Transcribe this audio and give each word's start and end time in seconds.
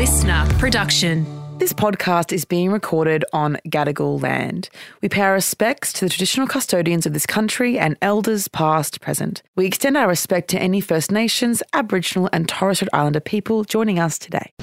listener 0.00 0.46
production. 0.58 1.26
This 1.58 1.74
podcast 1.74 2.32
is 2.32 2.46
being 2.46 2.70
recorded 2.70 3.22
on 3.34 3.58
Gadigal 3.66 4.22
land. 4.22 4.70
We 5.02 5.10
pay 5.10 5.20
our 5.20 5.34
respects 5.34 5.92
to 5.92 6.06
the 6.06 6.08
traditional 6.08 6.46
custodians 6.46 7.04
of 7.04 7.12
this 7.12 7.26
country 7.26 7.78
and 7.78 7.98
elders 8.00 8.48
past, 8.48 9.02
present. 9.02 9.42
We 9.56 9.66
extend 9.66 9.98
our 9.98 10.08
respect 10.08 10.48
to 10.52 10.58
any 10.58 10.80
First 10.80 11.12
Nations, 11.12 11.62
Aboriginal 11.74 12.30
and 12.32 12.48
Torres 12.48 12.78
Strait 12.78 12.88
Islander 12.94 13.20
people 13.20 13.62
joining 13.62 13.98
us 13.98 14.18
today. 14.18 14.54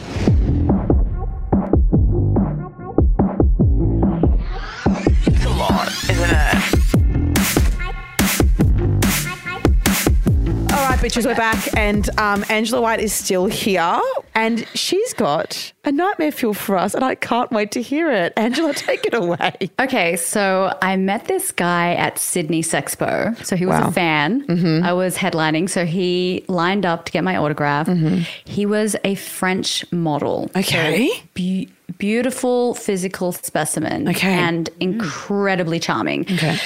Bitches, 11.08 11.26
we're 11.26 11.36
back, 11.36 11.68
and 11.78 12.10
um, 12.20 12.44
Angela 12.50 12.82
White 12.82 13.00
is 13.00 13.14
still 13.14 13.46
here, 13.46 14.02
and 14.36 14.68
she's 14.74 15.14
got 15.14 15.72
a 15.86 15.92
nightmare 15.92 16.34
fuel 16.34 16.54
for 16.54 16.76
us, 16.78 16.94
and 16.94 17.04
I 17.06 17.16
can't 17.16 17.50
wait 17.52 17.72
to 17.72 17.82
hear 17.82 18.12
it. 18.12 18.34
Angela, 18.36 18.74
take 18.76 19.06
it 19.06 19.14
away. 19.14 19.54
Okay, 19.80 20.18
so 20.18 20.78
I 20.82 20.98
met 20.98 21.26
this 21.26 21.52
guy 21.54 21.94
at 21.94 22.20
Sydney 22.20 22.62
Sexpo. 22.62 23.42
So 23.46 23.56
he 23.56 23.66
was 23.66 23.76
Wow. 23.80 23.80
Mm-hmm. 23.90 23.90
a 23.90 23.94
fan. 23.94 24.84
I 24.84 24.92
was 24.94 25.16
headlining, 25.16 25.70
so 25.70 25.86
he 25.86 26.44
lined 26.50 26.86
up 26.86 27.06
to 27.06 27.12
get 27.12 27.24
my 27.24 27.38
autograph. 27.38 27.88
He 28.46 28.66
was 28.66 28.96
a 29.06 29.16
French 29.16 29.90
model. 29.94 30.52
Okay. 30.58 31.08
So 31.10 31.22
be- 31.36 31.70
beautiful 32.00 32.74
physical 32.74 33.32
specimen. 33.32 34.10
Okay. 34.10 34.28
And 34.34 34.70
incredibly 34.82 35.80
charming. 35.80 36.22
Okay. 36.24 36.58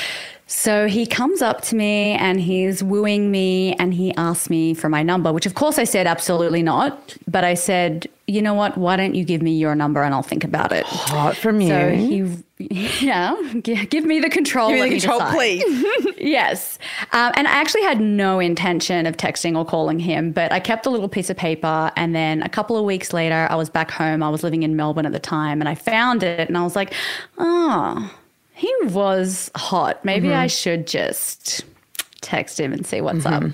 So 0.53 0.87
he 0.87 1.05
comes 1.05 1.41
up 1.41 1.61
to 1.61 1.77
me 1.77 2.11
and 2.11 2.41
he's 2.41 2.83
wooing 2.83 3.31
me 3.31 3.73
and 3.75 3.93
he 3.93 4.13
asked 4.15 4.49
me 4.49 4.73
for 4.73 4.89
my 4.89 5.01
number, 5.01 5.31
which 5.31 5.45
of 5.45 5.55
course 5.55 5.79
I 5.79 5.85
said 5.85 6.07
absolutely 6.07 6.61
not. 6.61 7.15
But 7.25 7.45
I 7.45 7.53
said, 7.53 8.09
you 8.27 8.41
know 8.41 8.53
what? 8.53 8.77
Why 8.77 8.97
don't 8.97 9.15
you 9.15 9.23
give 9.23 9.41
me 9.41 9.53
your 9.53 9.75
number 9.75 10.03
and 10.03 10.13
I'll 10.13 10.21
think 10.21 10.43
about 10.43 10.73
it. 10.73 10.85
Hot 10.85 11.37
from 11.37 11.61
you. 11.61 11.69
So 11.69 11.89
he, 11.91 12.99
yeah, 13.05 13.33
give 13.61 14.03
me 14.03 14.19
the 14.19 14.29
control. 14.29 14.71
Give 14.71 14.83
me 14.83 14.89
the 14.89 14.99
control, 14.99 15.19
decide. 15.19 15.35
please. 15.35 16.15
yes. 16.17 16.77
Um, 17.13 17.31
and 17.37 17.47
I 17.47 17.51
actually 17.51 17.83
had 17.83 18.01
no 18.01 18.39
intention 18.39 19.05
of 19.05 19.15
texting 19.15 19.57
or 19.57 19.63
calling 19.63 19.99
him, 19.99 20.33
but 20.33 20.51
I 20.51 20.59
kept 20.59 20.85
a 20.85 20.89
little 20.89 21.09
piece 21.09 21.29
of 21.29 21.37
paper. 21.37 21.93
And 21.95 22.13
then 22.13 22.43
a 22.43 22.49
couple 22.49 22.75
of 22.75 22.83
weeks 22.83 23.13
later, 23.13 23.47
I 23.49 23.55
was 23.55 23.69
back 23.69 23.89
home. 23.89 24.21
I 24.21 24.27
was 24.27 24.43
living 24.43 24.63
in 24.63 24.75
Melbourne 24.75 25.05
at 25.05 25.13
the 25.13 25.19
time 25.19 25.61
and 25.61 25.69
I 25.69 25.75
found 25.75 26.23
it 26.23 26.49
and 26.49 26.57
I 26.57 26.63
was 26.63 26.75
like, 26.75 26.93
oh, 27.37 28.13
he 28.61 28.71
was 28.83 29.49
hot. 29.55 30.05
Maybe 30.05 30.27
Mm-hmm. 30.27 30.37
I 30.37 30.47
should 30.47 30.85
just 30.87 31.65
text 32.21 32.59
him 32.59 32.71
and 32.73 32.85
see 32.85 33.01
what's 33.01 33.25
Mm-hmm. 33.25 33.47
up. 33.47 33.53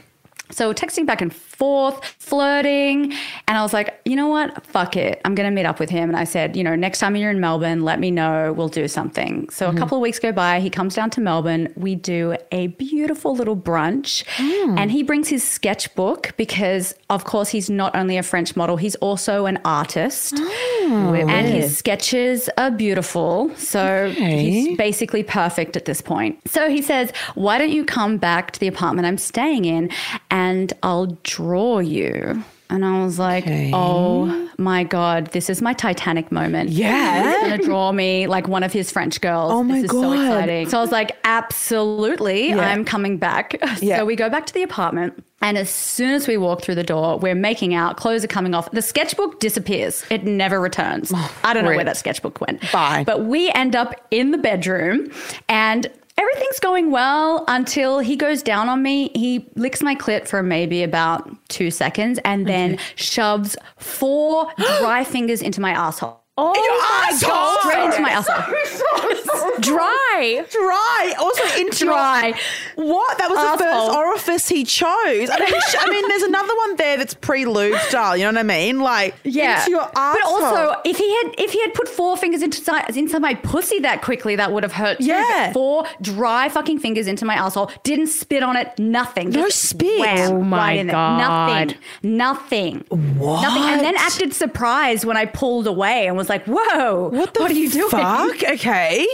So 0.52 0.74
texting 0.74 1.06
back 1.06 1.22
and 1.22 1.34
forth, 1.58 2.04
flirting, 2.20 3.14
and 3.48 3.58
I 3.58 3.64
was 3.64 3.74
like, 3.74 4.00
you 4.06 4.16
know 4.16 4.28
what? 4.28 4.66
Fuck 4.66 4.96
it. 4.96 5.20
I'm 5.26 5.34
going 5.34 5.50
to 5.50 5.56
meet 5.56 5.66
up 5.66 5.80
with 5.80 5.90
him. 5.90 6.10
And 6.10 6.18
I 6.18 6.24
said, 6.24 6.56
you 6.56 6.64
know, 6.64 6.76
next 6.76 7.00
time 7.00 7.16
you're 7.16 7.32
in 7.32 7.40
Melbourne, 7.40 7.84
let 7.84 8.00
me 8.00 8.12
know. 8.12 8.54
We'll 8.54 8.68
do 8.68 8.88
something. 8.88 9.50
So 9.50 9.66
a 9.66 9.70
mm-hmm. 9.70 9.80
couple 9.80 9.98
of 9.98 10.02
weeks 10.02 10.20
go 10.20 10.32
by. 10.32 10.60
He 10.60 10.70
comes 10.70 10.94
down 10.94 11.10
to 11.12 11.22
Melbourne. 11.22 11.74
We 11.76 11.96
do 11.96 12.38
a 12.52 12.68
beautiful 12.68 13.36
little 13.36 13.58
brunch, 13.58 14.24
mm. 14.36 14.78
and 14.78 14.92
he 14.92 15.02
brings 15.02 15.30
his 15.30 15.44
sketchbook 15.44 16.36
because, 16.38 16.94
of 17.10 17.24
course, 17.24 17.50
he's 17.50 17.70
not 17.70 17.96
only 17.96 18.18
a 18.18 18.24
French 18.24 18.56
model, 18.56 18.78
he's 18.78 18.96
also 18.96 19.48
an 19.48 19.60
artist, 19.66 20.36
oh, 20.38 21.16
and 21.28 21.48
his 21.48 21.78
sketches 21.78 22.50
are 22.58 22.72
beautiful. 22.72 23.52
So 23.56 24.10
he's 24.12 24.78
basically 24.78 25.24
perfect 25.24 25.76
at 25.76 25.86
this 25.86 26.02
point. 26.02 26.40
So 26.48 26.70
he 26.70 26.82
says, 26.82 27.12
Why 27.36 27.58
don't 27.58 27.72
you 27.72 27.84
come 27.84 28.18
back 28.18 28.52
to 28.52 28.60
the 28.60 28.68
apartment 28.68 29.08
I'm 29.08 29.18
staying 29.18 29.66
in 29.66 29.90
and 30.30 30.74
I'll 30.84 31.18
draw 31.24 31.47
you? 31.82 32.44
And 32.70 32.84
I 32.84 33.02
was 33.04 33.18
like, 33.18 33.46
Okay. 33.46 33.72
Oh 33.74 34.50
my 34.58 34.84
God, 34.84 35.28
this 35.28 35.50
is 35.50 35.62
my 35.62 35.72
Titanic 35.74 36.32
moment. 36.34 36.70
Yeah. 36.70 37.24
He's 37.40 37.48
going 37.48 37.60
to 37.62 37.66
draw 37.66 37.92
me 37.94 38.28
like 38.28 38.50
one 38.50 38.62
of 38.64 38.74
his 38.74 38.92
French 38.92 39.22
girls. 39.22 39.54
Oh 39.54 39.64
my 39.64 39.76
this 39.76 39.86
is 39.86 39.92
so 39.92 40.02
God. 40.02 40.14
exciting. 40.26 40.70
So 40.70 40.78
I 40.78 40.82
was 40.82 40.92
like, 40.92 41.16
Absolutely, 41.24 42.50
Yeah. 42.50 42.60
I'm 42.60 42.84
coming 42.84 43.18
back. 43.18 43.56
Yeah. 43.82 44.00
So 44.00 44.06
we 44.06 44.16
go 44.16 44.30
back 44.30 44.46
to 44.48 44.54
the 44.54 44.64
apartment. 44.64 45.24
And 45.42 45.58
as 45.58 45.70
soon 45.70 46.14
as 46.14 46.28
we 46.28 46.36
walk 46.36 46.62
through 46.64 46.76
the 46.76 46.84
door, 46.84 47.20
we're 47.20 47.36
making 47.36 47.74
out, 47.76 47.96
clothes 47.96 48.24
are 48.26 48.28
coming 48.28 48.56
off. 48.56 48.70
The 48.72 48.82
sketchbook 48.82 49.40
disappears. 49.40 50.04
It 50.10 50.24
never 50.26 50.60
returns. 50.60 51.14
I 51.44 51.54
don't 51.54 51.64
know 51.64 51.70
where 51.76 51.86
that 51.86 51.96
sketchbook 51.98 52.42
went. 52.42 52.66
Fine. 52.66 53.06
But 53.06 53.26
we 53.26 53.50
end 53.52 53.76
up 53.76 53.94
in 54.12 54.32
the 54.32 54.38
bedroom 54.40 55.12
and 55.48 55.88
everything's 56.18 56.60
going 56.60 56.92
well 56.92 57.46
until 57.48 58.00
he 58.00 58.16
goes 58.16 58.44
down 58.44 58.70
on 58.70 58.82
me. 58.82 59.10
He 59.16 59.50
licks 59.56 59.82
my 59.82 59.96
clit 59.96 60.28
for 60.28 60.44
maybe 60.44 60.84
about 60.84 61.30
two 61.50 61.72
seconds 61.72 62.20
and 62.26 62.48
then 62.48 62.78
shoves 62.96 63.56
four 63.78 64.52
dry 64.80 65.04
fingers 65.04 65.42
into 65.42 65.62
my 65.62 65.72
asshole. 65.72 66.27
Oh 66.40 66.54
my 66.54 67.18
God. 67.20 67.58
Oh, 67.60 67.70
straight 67.70 67.86
into 67.86 68.02
my 68.02 68.12
asshole. 68.12 69.58
Dry. 69.60 70.46
Dry. 70.52 71.14
Also 71.20 71.44
into 71.60 71.86
your- 71.86 71.94
Dry. 71.94 72.34
What? 72.76 73.18
That 73.18 73.30
was 73.30 73.40
the 73.40 73.64
first 73.64 73.96
orifice 73.98 74.48
he 74.48 74.64
chose. 74.64 75.30
I 75.32 75.40
mean, 75.40 75.54
I 75.80 75.90
mean, 75.90 76.08
there's 76.10 76.22
another 76.24 76.56
one 76.56 76.76
there 76.76 76.98
that's 76.98 77.14
pre-lube 77.14 77.78
style. 77.82 78.16
You 78.16 78.24
know 78.26 78.30
what 78.32 78.38
I 78.38 78.44
mean? 78.44 78.80
Like 78.80 79.16
Yeah, 79.24 79.60
into 79.60 79.72
your 79.72 79.90
asshole. 79.96 80.22
but 80.22 80.24
also 80.24 80.82
if 80.86 80.98
he 80.98 81.10
had 81.18 81.36
if 81.40 81.52
he 81.52 81.62
had 81.62 81.74
put 81.74 81.88
four 81.90 82.18
fingers 82.18 82.42
into 82.42 82.62
inside 82.96 83.22
my 83.22 83.34
pussy 83.36 83.80
that 83.80 84.02
quickly, 84.02 84.36
that 84.36 84.52
would 84.52 84.64
have 84.64 84.74
hurt. 84.74 85.00
too. 85.00 85.06
Yeah. 85.06 85.48
But 85.48 85.54
four 85.54 85.86
dry 86.02 86.50
fucking 86.50 86.80
fingers 86.80 87.08
into 87.08 87.26
my 87.26 87.36
asshole. 87.36 87.72
Didn't 87.84 88.08
spit 88.08 88.44
on 88.44 88.56
it. 88.56 88.78
Nothing. 88.78 89.30
No 89.32 89.44
Just 89.46 89.70
spit. 89.70 90.00
wham, 90.00 90.32
Oh 90.34 90.42
my 90.44 90.58
right 90.58 90.80
in 90.80 90.88
there. 90.88 90.94
God. 90.96 91.18
Nothing. 91.18 91.78
Nothing. 92.18 92.86
What? 93.18 93.42
Nothing. 93.42 93.64
And 93.64 93.82
then 93.82 93.96
acted 93.98 94.34
surprised 94.34 95.04
when 95.06 95.18
I 95.18 95.26
pulled 95.26 95.68
away 95.68 96.08
and 96.08 96.16
was 96.18 96.27
like, 96.30 96.46
"Whoa, 96.46 97.10
what 97.10 97.34
the 97.34 97.42
are 97.44 97.52
you 97.52 97.70
doing?" 97.70 97.90
Fuck. 97.90 98.44
Okay. 98.54 99.08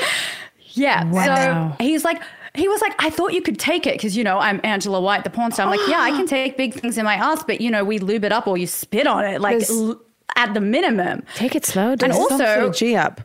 Yeah. 0.76 1.04
Wow. 1.06 1.76
So 1.78 1.84
he's 1.84 2.04
like, 2.04 2.22
he 2.56 2.68
was 2.68 2.82
like, 2.82 2.94
I 3.00 3.10
thought 3.10 3.34
you 3.34 3.42
could 3.42 3.60
take 3.60 3.86
it 3.86 3.94
because, 3.94 4.18
you 4.18 4.24
know, 4.24 4.40
I'm 4.40 4.60
Angela 4.64 5.00
White, 5.02 5.24
the 5.24 5.30
porn 5.30 5.52
star. 5.52 5.66
I'm 5.66 5.72
like, 5.78 5.88
yeah, 5.88 6.00
I 6.02 6.12
can 6.12 6.26
take 6.38 6.58
big 6.58 6.74
things 6.74 6.98
in 6.98 7.06
my 7.06 7.16
ass, 7.16 7.44
but, 7.44 7.62
you 7.62 7.70
know, 7.72 7.84
we 7.84 8.00
lube 8.00 8.24
it 8.24 8.32
up 8.32 8.48
or 8.48 8.58
you 8.58 8.66
spit 8.68 9.06
on 9.08 9.24
it, 9.26 9.40
like 9.42 9.68
l- 9.70 10.00
at 10.36 10.54
the 10.56 10.62
minimum. 10.62 11.24
Take 11.36 11.56
it 11.56 11.64
slow. 11.66 11.92
And 11.92 12.12
also- 12.12 12.72
G 12.72 12.96
up. 12.96 13.22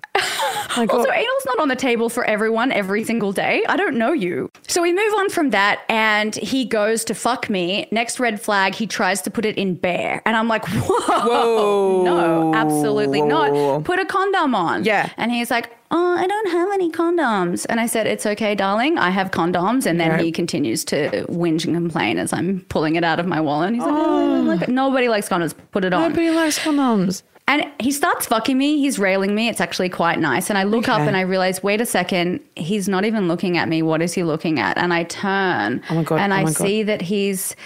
God. 0.77 0.91
Also, 0.91 1.11
anal's 1.11 1.47
not 1.47 1.61
on 1.61 1.69
the 1.69 1.77
table 1.77 2.09
for 2.09 2.25
everyone 2.25 2.73
every 2.73 3.05
single 3.05 3.33
day. 3.33 3.65
I 3.69 3.77
don't 3.77 3.97
know 3.97 4.13
you. 4.13 4.51
So 4.67 4.83
we 4.83 4.93
move 4.93 5.15
on 5.15 5.31
from 5.31 5.51
that, 5.51 5.81
and 5.89 6.35
he 6.35 6.65
goes 6.65 7.05
to 7.05 7.15
fuck 7.15 7.51
me. 7.51 7.89
Next 7.91 8.21
red 8.21 8.41
flag, 8.41 8.75
he 8.75 8.87
tries 8.87 9.23
to 9.23 9.31
put 9.31 9.45
it 9.45 9.57
in 9.57 9.75
bare. 9.75 10.23
And 10.25 10.37
I'm 10.37 10.49
like, 10.49 10.67
whoa. 10.69 11.27
Whoa. 11.27 12.03
No, 12.05 12.55
absolutely 12.55 13.23
Whoa, 13.23 13.79
not. 13.79 13.85
Put 13.85 13.99
a 13.99 14.05
condom 14.05 14.55
on. 14.55 14.85
Yeah. 14.85 15.11
And 15.17 15.33
he's 15.33 15.51
like, 15.51 15.71
oh, 15.91 16.17
I 16.17 16.27
don't 16.27 16.51
have 16.51 16.71
any 16.73 16.91
condoms. 16.91 17.67
And 17.69 17.81
I 17.81 17.87
said, 17.87 18.07
it's 18.07 18.27
okay, 18.27 18.55
darling. 18.55 18.99
I 18.99 19.11
have 19.11 19.31
condoms. 19.31 19.87
And 19.87 20.01
then 20.01 20.19
he 20.19 20.33
continues 20.33 20.85
to 20.87 21.27
whinge 21.29 21.65
and 21.65 21.75
complain 21.75 22.19
as 22.19 22.33
I'm 22.33 22.61
pulling 22.69 22.97
it 22.97 23.05
out 23.05 23.21
of 23.21 23.27
my 23.27 23.41
wallet. 23.41 23.69
And 23.69 23.77
he's 23.77 23.85
like, 23.85 23.95
oh, 23.95 24.37
oh. 24.37 24.43
like, 24.43 24.69
nobody 24.69 25.09
likes 25.09 25.29
condoms. 25.29 25.55
Put 25.73 25.85
it 25.85 25.93
on. 25.93 26.11
Nobody 26.11 26.31
likes 26.31 26.59
condoms. 26.59 27.23
And 27.49 27.65
he 27.81 27.93
starts 27.93 28.27
fucking 28.27 28.59
me. 28.59 28.79
He's 28.79 28.99
railing 28.99 29.35
me. 29.35 29.49
It's 29.49 29.61
actually 29.61 29.89
quite 29.89 30.19
nice. 30.19 30.51
And 30.51 30.59
I 30.59 30.65
look 30.65 30.87
up 30.87 31.01
and 31.01 31.17
I 31.17 31.23
realize, 31.23 31.63
wait 31.63 31.81
a 31.81 31.87
second, 31.87 32.41
he's 32.57 32.91
not 32.91 33.07
even 33.07 33.27
looking 33.27 33.57
at 33.57 33.71
me. 33.71 33.81
What 33.81 34.03
is 34.03 34.13
he 34.13 34.23
looking 34.23 34.61
at? 34.61 34.77
And 34.77 34.93
I 34.93 35.05
turn 35.05 35.83
Oh 35.89 35.95
my 35.95 36.03
God, 36.05 36.21
and 36.21 36.33
oh 36.33 36.37
I 36.37 36.45
God. 36.45 36.55
see 36.55 36.83
that 36.83 37.01
he's 37.01 37.57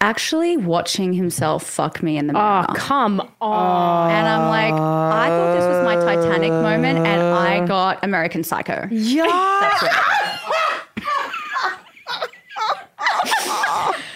actually 0.00 0.56
watching 0.56 1.12
himself 1.12 1.62
fuck 1.62 2.02
me 2.02 2.16
in 2.16 2.26
the 2.26 2.32
mirror. 2.32 2.66
Oh, 2.68 2.74
come 2.74 3.20
on. 3.40 4.10
and 4.10 4.26
I'm 4.26 4.48
like, 4.48 4.74
I 4.74 5.28
thought 5.28 5.54
this 5.54 5.64
was 5.64 5.84
my 5.84 5.94
Titanic 5.94 6.50
moment, 6.50 7.06
and 7.06 7.22
I 7.22 7.64
got 7.66 8.02
American 8.02 8.42
Psycho. 8.42 8.88
Yeah. 8.90 9.26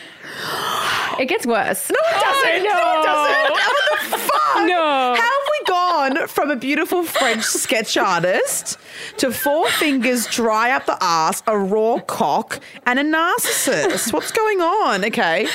It. 1.19 1.27
Gets 1.27 1.47
worse. 1.47 1.91
No, 1.91 1.97
it 2.05 2.15
oh, 2.15 2.21
doesn't. 2.21 2.63
No, 2.65 2.71
it 2.71 3.05
doesn't. 3.05 3.51
What 3.51 4.11
the 4.11 4.19
fuck? 4.19 4.67
No. 4.67 5.15
How 5.15 5.17
have 5.17 5.49
we 5.51 5.65
gone 5.67 6.29
from 6.29 6.51
a 6.51 6.57
beautiful 6.57 7.03
French 7.03 7.45
sketch 7.45 7.97
artist 7.97 8.79
to 9.19 9.33
four 9.33 9.69
fingers 9.71 10.27
dry 10.27 10.71
up 10.71 10.87
the 10.87 10.97
ass, 11.01 11.43
a 11.47 11.59
raw 11.59 11.99
cock, 12.01 12.61
and 12.87 12.99
a 12.99 13.05
narcissist? 13.05 14.13
What's 14.13 14.33
going 14.33 14.61
on? 14.61 15.05
Okay. 15.05 15.49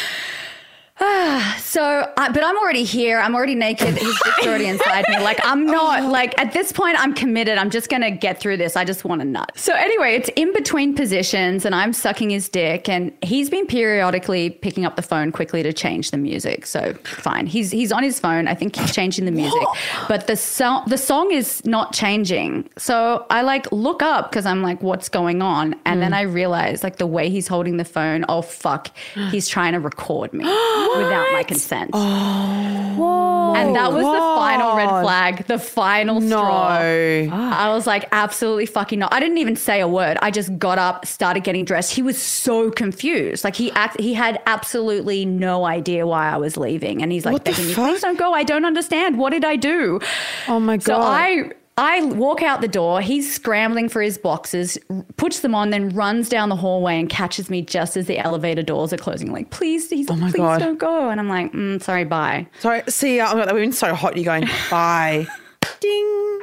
So, 1.69 2.11
I, 2.17 2.31
but 2.31 2.43
I'm 2.43 2.57
already 2.57 2.83
here. 2.83 3.19
I'm 3.19 3.35
already 3.35 3.53
naked. 3.53 3.95
His 3.95 4.19
dick's 4.23 4.47
already 4.47 4.65
inside 4.65 5.05
me. 5.07 5.19
Like, 5.19 5.39
I'm 5.43 5.61
oh, 5.69 5.71
not, 5.71 6.11
like, 6.11 6.37
at 6.39 6.51
this 6.51 6.71
point, 6.71 6.99
I'm 6.99 7.13
committed. 7.13 7.59
I'm 7.59 7.69
just 7.69 7.89
going 7.89 8.01
to 8.01 8.09
get 8.09 8.39
through 8.39 8.57
this. 8.57 8.75
I 8.75 8.83
just 8.85 9.05
want 9.05 9.21
to 9.21 9.25
nut. 9.25 9.51
So, 9.55 9.73
anyway, 9.75 10.15
it's 10.15 10.29
in 10.35 10.51
between 10.53 10.95
positions, 10.95 11.65
and 11.65 11.75
I'm 11.75 11.93
sucking 11.93 12.31
his 12.31 12.49
dick, 12.49 12.89
and 12.89 13.15
he's 13.21 13.51
been 13.51 13.67
periodically 13.67 14.49
picking 14.49 14.83
up 14.83 14.95
the 14.95 15.03
phone 15.03 15.31
quickly 15.31 15.61
to 15.61 15.71
change 15.71 16.09
the 16.09 16.17
music. 16.17 16.65
So, 16.65 16.95
fine. 17.03 17.45
He's 17.45 17.69
he's 17.69 17.91
on 17.91 18.01
his 18.01 18.19
phone. 18.19 18.47
I 18.47 18.55
think 18.55 18.75
he's 18.75 18.93
changing 18.93 19.25
the 19.25 19.31
music, 19.31 19.67
but 20.07 20.25
the 20.25 20.35
song 20.35 20.85
the 20.87 20.97
song 20.97 21.31
is 21.31 21.63
not 21.65 21.93
changing. 21.93 22.67
So, 22.77 23.27
I 23.29 23.43
like 23.43 23.71
look 23.71 24.01
up 24.01 24.31
because 24.31 24.47
I'm 24.47 24.63
like, 24.63 24.81
what's 24.81 25.07
going 25.07 25.43
on? 25.43 25.75
And 25.85 26.01
then 26.01 26.13
mm. 26.13 26.17
I 26.17 26.21
realize, 26.21 26.83
like, 26.83 26.95
the 26.95 27.07
way 27.07 27.29
he's 27.29 27.47
holding 27.47 27.77
the 27.77 27.85
phone, 27.85 28.25
oh, 28.27 28.41
fuck, 28.41 28.89
he's 29.29 29.47
trying 29.47 29.73
to 29.73 29.79
record 29.79 30.33
me 30.33 30.45
without 30.97 31.31
my 31.33 31.43
consent. 31.43 31.91
Oh. 31.93 33.53
and 33.55 33.75
that 33.75 33.91
was 33.91 34.03
the 34.03 34.19
final 34.39 34.75
red 34.75 35.01
flag, 35.01 35.45
the 35.45 35.59
final 35.59 36.21
straw. 36.21 36.79
No. 36.79 37.29
I 37.33 37.69
was 37.69 37.87
like, 37.87 38.05
absolutely 38.11 38.65
fucking 38.65 38.99
not. 38.99 39.13
I 39.13 39.19
didn't 39.19 39.37
even 39.37 39.55
say 39.55 39.79
a 39.81 39.87
word. 39.87 40.17
I 40.21 40.31
just 40.31 40.57
got 40.57 40.77
up, 40.77 41.05
started 41.05 41.43
getting 41.43 41.65
dressed. 41.65 41.93
He 41.93 42.01
was 42.01 42.21
so 42.21 42.71
confused. 42.71 43.43
Like 43.43 43.55
he 43.55 43.71
act, 43.71 43.99
he 43.99 44.13
had 44.13 44.41
absolutely 44.45 45.25
no 45.25 45.65
idea 45.65 46.05
why 46.07 46.29
I 46.29 46.37
was 46.37 46.57
leaving, 46.57 47.01
and 47.01 47.11
he's 47.11 47.25
like, 47.25 47.33
What 47.33 47.43
begging 47.45 47.67
me, 47.67 47.73
please 47.73 48.01
don't 48.01 48.17
go. 48.17 48.33
I 48.33 48.43
don't 48.43 48.65
understand. 48.65 49.17
What 49.17 49.31
did 49.31 49.45
I 49.45 49.55
do? 49.55 49.99
Oh 50.47 50.59
my 50.59 50.77
God. 50.77 50.83
So 50.83 50.93
God. 50.95 51.03
I. 51.03 51.51
I 51.79 52.03
walk 52.03 52.43
out 52.43 52.59
the 52.59 52.67
door. 52.67 52.99
He's 52.99 53.33
scrambling 53.33 53.87
for 53.87 54.01
his 54.01 54.17
boxes, 54.17 54.77
puts 55.15 55.39
them 55.39 55.55
on, 55.55 55.69
then 55.69 55.89
runs 55.89 56.27
down 56.27 56.49
the 56.49 56.57
hallway 56.57 56.99
and 56.99 57.09
catches 57.09 57.49
me 57.49 57.61
just 57.61 57.95
as 57.95 58.05
the 58.05 58.17
elevator 58.19 58.61
doors 58.61 58.91
are 58.91 58.97
closing. 58.97 59.31
Like, 59.31 59.49
please, 59.49 59.89
he's 59.89 60.09
Oh 60.11 60.15
please 60.17 60.33
God. 60.33 60.59
don't 60.59 60.77
go. 60.77 61.09
And 61.09 61.21
I'm 61.21 61.29
like, 61.29 61.53
mm, 61.53 61.81
sorry, 61.81 62.03
bye. 62.03 62.47
Sorry, 62.59 62.81
see. 62.89 63.21
Oh 63.21 63.33
my 63.33 63.45
God, 63.45 63.53
we've 63.53 63.63
been 63.63 63.71
so 63.71 63.93
hot. 63.95 64.17
You're 64.17 64.25
going, 64.25 64.43
bye. 64.69 65.25
Ding. 65.79 66.39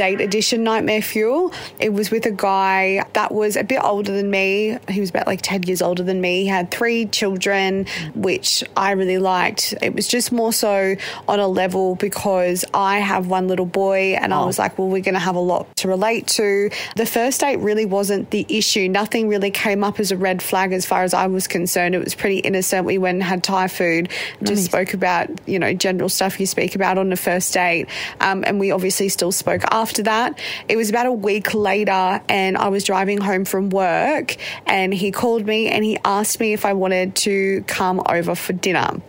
Date 0.00 0.22
edition 0.22 0.64
Nightmare 0.64 1.02
Fuel. 1.02 1.52
It 1.78 1.92
was 1.92 2.10
with 2.10 2.24
a 2.24 2.30
guy 2.30 3.04
that 3.12 3.32
was 3.32 3.54
a 3.54 3.62
bit 3.62 3.84
older 3.84 4.10
than 4.12 4.30
me. 4.30 4.78
He 4.88 4.98
was 4.98 5.10
about 5.10 5.26
like 5.26 5.42
10 5.42 5.64
years 5.64 5.82
older 5.82 6.02
than 6.02 6.22
me. 6.22 6.44
He 6.44 6.46
had 6.46 6.70
three 6.70 7.04
children, 7.04 7.84
which 8.14 8.64
I 8.78 8.92
really 8.92 9.18
liked. 9.18 9.74
It 9.82 9.94
was 9.94 10.08
just 10.08 10.32
more 10.32 10.54
so 10.54 10.96
on 11.28 11.38
a 11.38 11.46
level 11.46 11.96
because 11.96 12.64
I 12.72 13.00
have 13.00 13.26
one 13.26 13.46
little 13.46 13.66
boy 13.66 14.14
and 14.18 14.32
I 14.32 14.42
was 14.46 14.58
like, 14.58 14.78
well, 14.78 14.88
we're 14.88 15.02
going 15.02 15.12
to 15.12 15.20
have 15.20 15.36
a 15.36 15.40
lot 15.40 15.66
to 15.76 15.88
relate 15.88 16.26
to. 16.28 16.70
The 16.96 17.04
first 17.04 17.42
date 17.42 17.58
really 17.58 17.84
wasn't 17.84 18.30
the 18.30 18.46
issue. 18.48 18.88
Nothing 18.88 19.28
really 19.28 19.50
came 19.50 19.84
up 19.84 20.00
as 20.00 20.10
a 20.10 20.16
red 20.16 20.42
flag 20.42 20.72
as 20.72 20.86
far 20.86 21.02
as 21.02 21.12
I 21.12 21.26
was 21.26 21.46
concerned. 21.46 21.94
It 21.94 22.02
was 22.02 22.14
pretty 22.14 22.38
innocent. 22.38 22.86
We 22.86 22.96
went 22.96 23.16
and 23.16 23.22
had 23.22 23.44
Thai 23.44 23.68
food, 23.68 24.08
just 24.42 24.64
spoke 24.64 24.94
about, 24.94 25.28
you 25.46 25.58
know, 25.58 25.74
general 25.74 26.08
stuff 26.08 26.40
you 26.40 26.46
speak 26.46 26.74
about 26.74 26.96
on 26.96 27.10
the 27.10 27.18
first 27.18 27.52
date. 27.52 27.86
Um, 28.20 28.44
and 28.46 28.58
we 28.58 28.70
obviously 28.70 29.10
still 29.10 29.30
spoke 29.30 29.60
after 29.70 29.89
that. 29.98 30.38
It 30.68 30.76
was 30.76 30.90
about 30.90 31.06
a 31.06 31.12
week 31.12 31.54
later, 31.54 32.20
and 32.28 32.56
I 32.56 32.68
was 32.68 32.84
driving 32.84 33.20
home 33.20 33.44
from 33.44 33.70
work, 33.70 34.36
and 34.66 34.92
he 34.92 35.12
called 35.12 35.46
me 35.46 35.68
and 35.68 35.84
he 35.84 35.98
asked 36.04 36.40
me 36.40 36.52
if 36.52 36.64
I 36.64 36.72
wanted 36.72 37.14
to 37.16 37.62
come 37.66 38.02
over 38.08 38.34
for 38.34 38.52
dinner. 38.52 39.00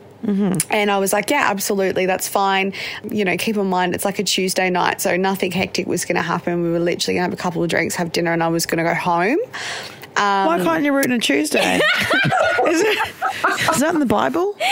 And 0.70 0.92
I 0.92 1.00
was 1.00 1.14
like, 1.14 1.32
yeah, 1.32 1.48
absolutely, 1.50 2.06
that's 2.06 2.28
fine. 2.28 2.74
You 3.10 3.26
know, 3.26 3.36
keep 3.38 3.58
in 3.58 3.68
mind 3.68 3.96
it's 3.96 4.06
like 4.06 4.20
a 4.20 4.24
Tuesday 4.24 4.70
night, 4.70 5.02
so 5.02 5.18
nothing 5.18 5.52
hectic 5.52 5.88
was 5.88 6.06
going 6.06 6.16
to 6.16 6.22
happen. 6.22 6.62
We 6.62 6.72
were 6.72 6.80
literally 6.80 7.16
going 7.16 7.24
to 7.24 7.32
have 7.32 7.34
a 7.34 7.42
couple 7.42 7.64
of 7.64 7.70
drinks, 7.70 7.96
have 7.96 8.12
dinner, 8.12 8.32
and 8.32 8.44
I 8.44 8.48
was 8.50 8.66
going 8.66 8.78
to 8.78 8.84
go 8.84 8.94
home. 8.94 9.40
Um, 10.18 10.46
Why 10.46 10.60
can't 10.64 10.84
you 10.84 10.94
root 10.94 11.06
on 11.06 11.14
a 11.14 11.20
Tuesday? 11.20 11.76
is, 12.68 12.82
it, 12.82 13.14
is 13.72 13.80
that 13.80 13.94
in 13.94 14.00
the 14.00 14.06
Bible? 14.06 14.56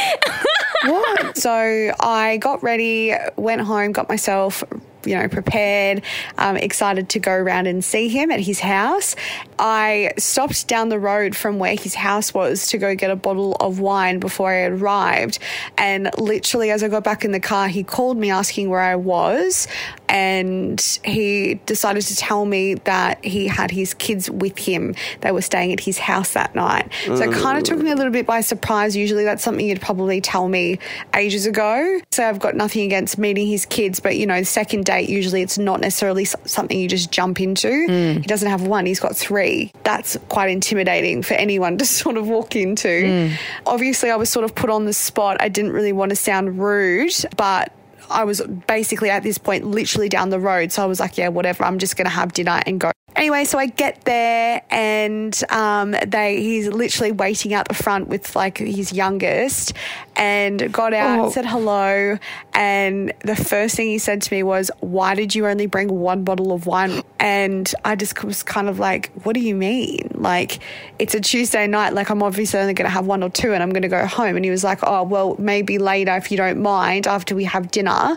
What? 0.86 1.38
So 1.38 1.52
I 2.00 2.38
got 2.38 2.64
ready, 2.64 3.14
went 3.36 3.60
home, 3.60 3.92
got 3.92 4.08
myself, 4.08 4.64
you 5.06 5.16
know, 5.16 5.28
prepared, 5.28 6.02
um, 6.38 6.58
excited 6.58 7.10
to 7.10 7.20
go 7.20 7.32
around 7.32 7.68
and 7.68 7.84
see 7.84 8.10
him 8.10 8.32
at 8.32 8.40
his 8.40 8.60
house. 8.60 9.16
I 9.58 10.14
stopped 10.18 10.68
down 10.68 10.90
the 10.90 11.00
road 11.00 11.36
from 11.36 11.60
where 11.60 11.76
his 11.76 11.96
house 11.96 12.34
was 12.34 12.68
to 12.68 12.78
go 12.78 12.96
get 12.96 13.12
a 13.12 13.16
bottle 13.16 13.56
of 13.60 13.80
wine 13.80 14.20
before 14.20 14.52
I 14.52 14.64
arrived. 14.64 15.40
And 15.78 16.10
literally, 16.18 16.72
as 16.72 16.84
I 16.84 16.88
got 16.90 17.04
back 17.04 17.26
in 17.26 17.32
the 17.32 17.40
car, 17.40 17.68
he 17.68 17.84
called 17.84 18.18
me 18.18 18.32
asking 18.32 18.70
where 18.70 18.82
I 18.82 18.96
was. 18.96 19.68
And 20.10 20.82
he 21.04 21.56
decided 21.66 22.02
to 22.04 22.16
tell 22.16 22.46
me 22.46 22.74
that 22.74 23.24
he 23.24 23.48
had 23.48 23.72
his 23.72 23.94
kids 23.94 24.30
with 24.30 24.58
him. 24.58 24.96
They 25.22 25.32
were 25.32 25.42
staying 25.42 25.72
at 25.72 25.80
his 25.80 26.00
house 26.00 26.34
that 26.34 26.56
night. 26.56 26.92
So 27.06 27.16
it 27.16 27.32
kind 27.32 27.58
of 27.58 27.64
took 27.64 27.78
me 27.80 27.92
a 27.92 27.96
little 27.96 28.12
bit 28.12 28.26
by 28.26 28.42
surprise. 28.42 28.96
Usually, 28.96 29.24
that's 29.24 29.44
something 29.44 29.66
you'd 29.66 29.82
probably 29.82 30.20
tell 30.20 30.50
me 30.50 30.80
ages 31.16 31.46
ago. 31.46 32.00
So 32.12 32.28
I've 32.28 32.40
got 32.40 32.56
nothing 32.56 32.84
against 32.84 33.18
meeting 33.18 33.48
his 33.48 33.66
kids, 33.66 34.00
but 34.00 34.18
you 34.18 34.26
know, 34.26 34.40
the 34.40 34.46
second 34.46 34.86
date, 34.86 35.10
usually 35.10 35.42
it's 35.42 35.58
not 35.58 35.80
necessarily 35.80 36.26
something 36.26 36.80
you 36.80 36.88
just 36.88 37.12
jump 37.12 37.40
into. 37.40 37.68
Mm. 37.68 38.22
He 38.22 38.28
doesn't 38.28 38.50
have 38.50 38.66
one, 38.66 38.86
he's 38.86 39.00
got 39.00 39.16
three. 39.16 39.72
That's 39.84 40.18
quite 40.30 40.50
intimidating 40.50 41.22
for 41.22 41.36
anyone 41.36 41.78
to 41.80 41.86
sort 41.86 42.18
of 42.18 42.28
walk 42.28 42.56
into. 42.56 42.88
Mm. 42.88 43.34
Obviously, 43.66 44.10
I 44.10 44.16
was 44.16 44.30
sort 44.30 44.44
of 44.44 44.56
put 44.56 44.70
on 44.70 44.86
the 44.86 44.94
spot. 44.94 45.38
I 45.40 45.50
didn't 45.50 45.72
really 45.72 45.94
want 45.94 46.10
to 46.10 46.16
sound 46.16 46.60
rude, 46.60 47.14
but 47.38 47.72
I 48.10 48.24
was 48.24 48.42
basically 48.68 49.10
at 49.10 49.24
this 49.24 49.38
point 49.38 49.66
literally 49.66 50.10
down 50.10 50.30
the 50.30 50.40
road. 50.40 50.72
So 50.72 50.84
I 50.84 50.86
was 50.86 51.00
like, 51.00 51.18
yeah, 51.18 51.30
whatever. 51.30 51.64
I'm 51.64 51.80
just 51.80 51.96
going 51.96 52.06
to 52.06 52.12
have 52.12 52.34
dinner 52.34 52.62
and 52.66 52.80
go. 52.80 52.92
Anyway, 53.20 53.44
so 53.44 53.60
I 53.60 53.66
get 53.66 54.06
there 54.06 54.62
and 54.70 55.38
um, 55.50 55.92
they 56.08 56.42
he's 56.42 56.70
literally 56.70 57.12
waiting 57.12 57.54
out 57.54 57.68
the 57.68 57.74
front 57.74 58.08
with 58.08 58.34
like 58.34 58.60
his 58.60 58.94
youngest 58.94 59.74
and 60.16 60.72
got 60.72 60.94
out, 60.94 61.20
Oh. 61.20 61.30
said 61.30 61.46
hello. 61.46 62.18
And 62.54 63.12
the 63.20 63.36
first 63.36 63.76
thing 63.76 63.88
he 63.88 63.98
said 63.98 64.22
to 64.22 64.34
me 64.34 64.42
was, 64.44 64.72
Why 64.80 65.16
did 65.16 65.36
you 65.36 65.48
only 65.48 65.66
bring 65.66 65.90
one 65.90 66.24
bottle 66.24 66.54
of 66.54 66.66
wine? 66.66 67.04
And 67.20 67.70
I 67.84 67.98
just 67.98 68.24
was 68.24 68.42
kind 68.42 68.70
of 68.70 68.80
like, 68.80 69.12
What 69.24 69.34
do 69.34 69.42
you 69.42 69.54
mean? 69.54 70.12
Like, 70.16 70.60
it's 70.98 71.14
a 71.14 71.20
Tuesday 71.20 71.68
night. 71.68 71.94
Like, 71.94 72.10
I'm 72.10 72.24
obviously 72.24 72.60
only 72.62 72.74
going 72.74 72.86
to 72.88 72.94
have 72.94 73.06
one 73.06 73.22
or 73.22 73.30
two 73.30 73.54
and 73.54 73.62
I'm 73.62 73.72
going 73.72 73.82
to 73.82 73.90
go 73.90 74.06
home. 74.06 74.38
And 74.38 74.46
he 74.46 74.52
was 74.52 74.64
like, 74.64 74.80
Oh, 74.84 75.04
well, 75.04 75.36
maybe 75.40 75.78
later 75.78 76.16
if 76.16 76.32
you 76.32 76.38
don't 76.38 76.62
mind, 76.62 77.06
after 77.06 77.36
we 77.36 77.44
have 77.44 77.70
dinner, 77.70 78.16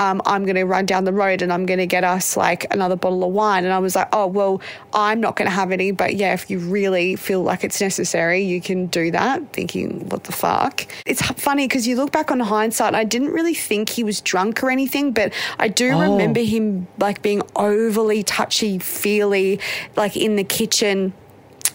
um, 0.00 0.22
I'm 0.24 0.44
going 0.44 0.56
to 0.56 0.64
run 0.64 0.86
down 0.86 1.04
the 1.04 1.12
road 1.12 1.42
and 1.42 1.52
I'm 1.52 1.66
going 1.66 1.78
to 1.78 1.86
get 1.86 2.04
us 2.04 2.34
like 2.34 2.66
another 2.72 2.96
bottle 2.96 3.22
of 3.22 3.32
wine. 3.32 3.64
And 3.64 3.72
I 3.72 3.78
was 3.78 3.94
like, 3.94 4.08
oh, 4.14 4.26
well, 4.26 4.62
I'm 4.94 5.20
not 5.20 5.36
going 5.36 5.46
to 5.46 5.54
have 5.54 5.72
any. 5.72 5.92
But 5.92 6.14
yeah, 6.14 6.32
if 6.32 6.50
you 6.50 6.58
really 6.58 7.16
feel 7.16 7.42
like 7.42 7.64
it's 7.64 7.82
necessary, 7.82 8.40
you 8.40 8.62
can 8.62 8.86
do 8.86 9.10
that. 9.10 9.52
Thinking, 9.52 10.08
what 10.08 10.24
the 10.24 10.32
fuck? 10.32 10.86
It's 11.04 11.20
funny 11.22 11.68
because 11.68 11.86
you 11.86 11.96
look 11.96 12.12
back 12.12 12.30
on 12.30 12.40
hindsight, 12.40 12.94
I 12.94 13.04
didn't 13.04 13.32
really 13.32 13.52
think 13.52 13.90
he 13.90 14.02
was 14.02 14.22
drunk 14.22 14.62
or 14.62 14.70
anything, 14.70 15.12
but 15.12 15.34
I 15.58 15.68
do 15.68 15.90
remember 16.00 16.40
him 16.40 16.88
like 16.98 17.20
being 17.20 17.42
overly 17.54 18.22
touchy 18.22 18.78
feely, 18.78 19.60
like 19.96 20.16
in 20.16 20.36
the 20.36 20.44
kitchen. 20.44 21.12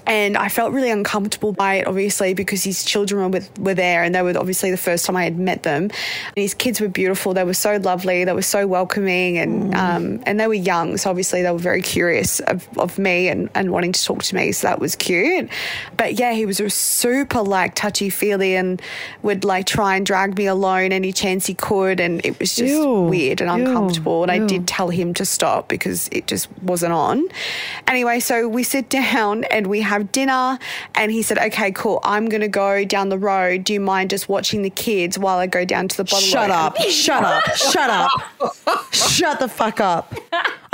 And 0.08 0.38
I 0.38 0.50
felt 0.50 0.74
really 0.74 0.92
uncomfortable 0.92 1.52
by 1.52 1.76
it, 1.76 1.88
obviously, 1.88 2.34
because 2.34 2.64
his 2.64 2.84
children 2.84 3.22
were, 3.22 3.30
with, 3.30 3.60
were 3.60 3.74
there 3.74 4.04
and 4.04 4.14
they 4.14 4.22
were 4.22 4.38
obviously 4.38 4.72
the 4.72 4.78
first 4.78 5.06
time 5.06 5.16
I 5.16 5.24
had 5.24 5.38
met 5.38 5.64
them. 5.64 5.84
And 5.84 5.92
his 6.36 6.54
kids 6.54 6.80
were 6.80 6.88
beautiful. 6.88 7.34
They 7.34 7.44
were 7.44 7.54
so 7.54 7.78
lovely. 7.78 8.24
They 8.24 8.34
were 8.34 8.42
so 8.42 8.68
welcoming 8.68 9.38
and 9.38 9.74
um, 9.76 10.24
and 10.26 10.40
they 10.40 10.48
were 10.48 10.54
young. 10.54 10.98
So 10.98 11.10
obviously 11.10 11.42
they 11.42 11.52
were 11.52 11.58
very 11.58 11.82
curious 11.82 12.40
of, 12.42 12.68
of 12.78 12.98
me 13.00 13.30
and, 13.30 13.50
and 13.56 13.72
wanting 13.72 13.94
to 13.94 14.04
talk 14.04 14.24
to 14.24 14.36
me. 14.36 14.52
So 14.52 14.68
that 14.68 14.80
was 14.80 14.96
cute. 14.96 15.50
But 15.98 16.20
yeah, 16.20 16.34
he 16.34 16.46
was 16.46 16.58
super 16.74 17.42
like 17.42 17.76
touchy 17.76 18.10
feely 18.10 18.56
and 18.56 18.82
would 19.24 19.44
like 19.44 19.66
try 19.66 19.96
and 19.96 20.06
drag 20.06 20.38
me 20.38 20.46
alone 20.46 20.92
any 20.92 21.14
chance 21.14 21.46
he 21.46 21.54
could. 21.54 22.00
And 22.00 22.24
it 22.26 22.40
was 22.40 22.56
just 22.56 22.74
Ew. 22.74 23.02
weird 23.04 23.42
and 23.42 23.50
Ew. 23.50 23.68
uncomfortable. 23.68 24.24
And 24.24 24.32
I 24.32 24.36
Ew. 24.36 24.48
did 24.48 24.68
tell 24.68 24.90
him 24.90 25.14
to 25.16 25.26
stop 25.26 25.68
because 25.68 26.10
it 26.12 26.28
just 26.28 26.48
wasn't 26.62 26.94
on. 26.94 27.26
Anyway, 27.88 28.20
so 28.20 28.48
we 28.48 28.64
sit 28.64 28.90
down 28.96 29.46
and 29.46 29.68
we 29.68 29.82
have 29.82 29.95
dinner, 30.04 30.60
and 30.96 31.12
he 31.12 31.22
said, 31.22 31.38
"Okay, 31.38 31.72
cool. 31.72 32.00
I'm 32.04 32.28
going 32.28 32.42
to 32.42 32.48
go 32.48 32.86
down 32.86 33.10
the 33.10 33.18
road. 33.18 33.64
Do 33.64 33.74
you 33.74 33.80
mind 33.80 34.10
just 34.10 34.30
watching 34.30 34.62
the 34.62 34.70
kids 34.70 35.18
while 35.18 35.38
I 35.38 35.48
go 35.48 35.66
down 35.66 35.88
to 35.88 35.98
the 35.98 36.04
bottle?" 36.04 36.20
Shut 36.20 36.52
up. 36.52 36.78
Shut 36.78 37.24
up. 37.24 37.44
Shut 37.56 37.90
up. 37.90 38.12
Shut 38.94 39.40
the 39.40 39.48
fuck 39.48 39.80
up. 39.80 40.14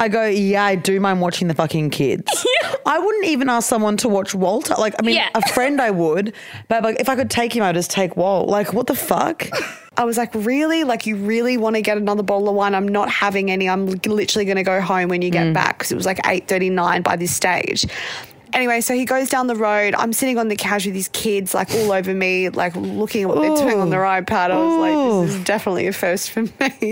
I 0.01 0.07
go, 0.07 0.25
yeah, 0.25 0.65
I 0.65 0.73
do 0.73 0.99
mind 0.99 1.21
watching 1.21 1.47
the 1.47 1.53
fucking 1.53 1.91
kids. 1.91 2.45
I 2.87 2.97
wouldn't 2.97 3.25
even 3.25 3.49
ask 3.49 3.69
someone 3.69 3.97
to 3.97 4.09
watch 4.09 4.33
Walter. 4.33 4.73
Like, 4.75 4.95
I 4.97 5.05
mean, 5.05 5.17
Yeah. 5.17 5.29
a 5.35 5.47
friend 5.49 5.79
I 5.79 5.91
would, 5.91 6.33
but 6.69 6.81
like, 6.83 6.99
if 6.99 7.07
I 7.07 7.15
could 7.15 7.29
take 7.29 7.55
him, 7.55 7.63
I'd 7.63 7.75
just 7.75 7.91
take 7.91 8.17
Walt. 8.17 8.49
Like, 8.49 8.73
what 8.73 8.87
the 8.87 8.95
fuck? 8.95 9.47
I 9.97 10.03
was 10.03 10.17
like, 10.17 10.33
"Really? 10.33 10.83
Like, 10.83 11.05
you 11.05 11.17
really 11.17 11.57
want 11.57 11.75
to 11.75 11.83
get 11.83 11.97
another 11.97 12.23
bottle 12.23 12.49
of 12.49 12.55
wine? 12.55 12.73
I'm 12.73 12.87
not 12.87 13.11
having 13.11 13.51
any. 13.51 13.69
I'm 13.69 13.85
literally 13.85 14.45
going 14.45 14.57
to 14.57 14.63
go 14.63 14.81
home 14.81 15.09
when 15.09 15.21
you 15.21 15.29
get 15.29 15.47
mm. 15.47 15.53
back 15.53 15.77
because 15.77 15.91
it 15.91 15.95
was 15.95 16.05
like 16.05 16.17
8:39 16.23 17.03
by 17.03 17.15
this 17.15 17.35
stage." 17.35 17.85
Anyway, 18.53 18.81
so 18.81 18.93
he 18.93 19.05
goes 19.05 19.29
down 19.29 19.47
the 19.47 19.55
road. 19.55 19.95
I'm 19.95 20.13
sitting 20.13 20.37
on 20.37 20.47
the 20.47 20.55
couch 20.55 20.85
with 20.85 20.95
his 20.95 21.07
kids, 21.09 21.53
like 21.53 21.71
all 21.71 21.91
over 21.91 22.13
me, 22.13 22.49
like 22.49 22.75
looking 22.75 23.23
at 23.23 23.29
what 23.29 23.41
they're 23.41 23.55
doing 23.55 23.79
on 23.79 23.89
their 23.89 24.01
iPad. 24.01 24.51
I 24.51 24.57
was 24.57 24.77
like, 24.77 25.27
this 25.27 25.35
is 25.35 25.45
definitely 25.45 25.87
a 25.87 25.93
first 25.93 26.31
for 26.31 26.43
me. 26.43 26.51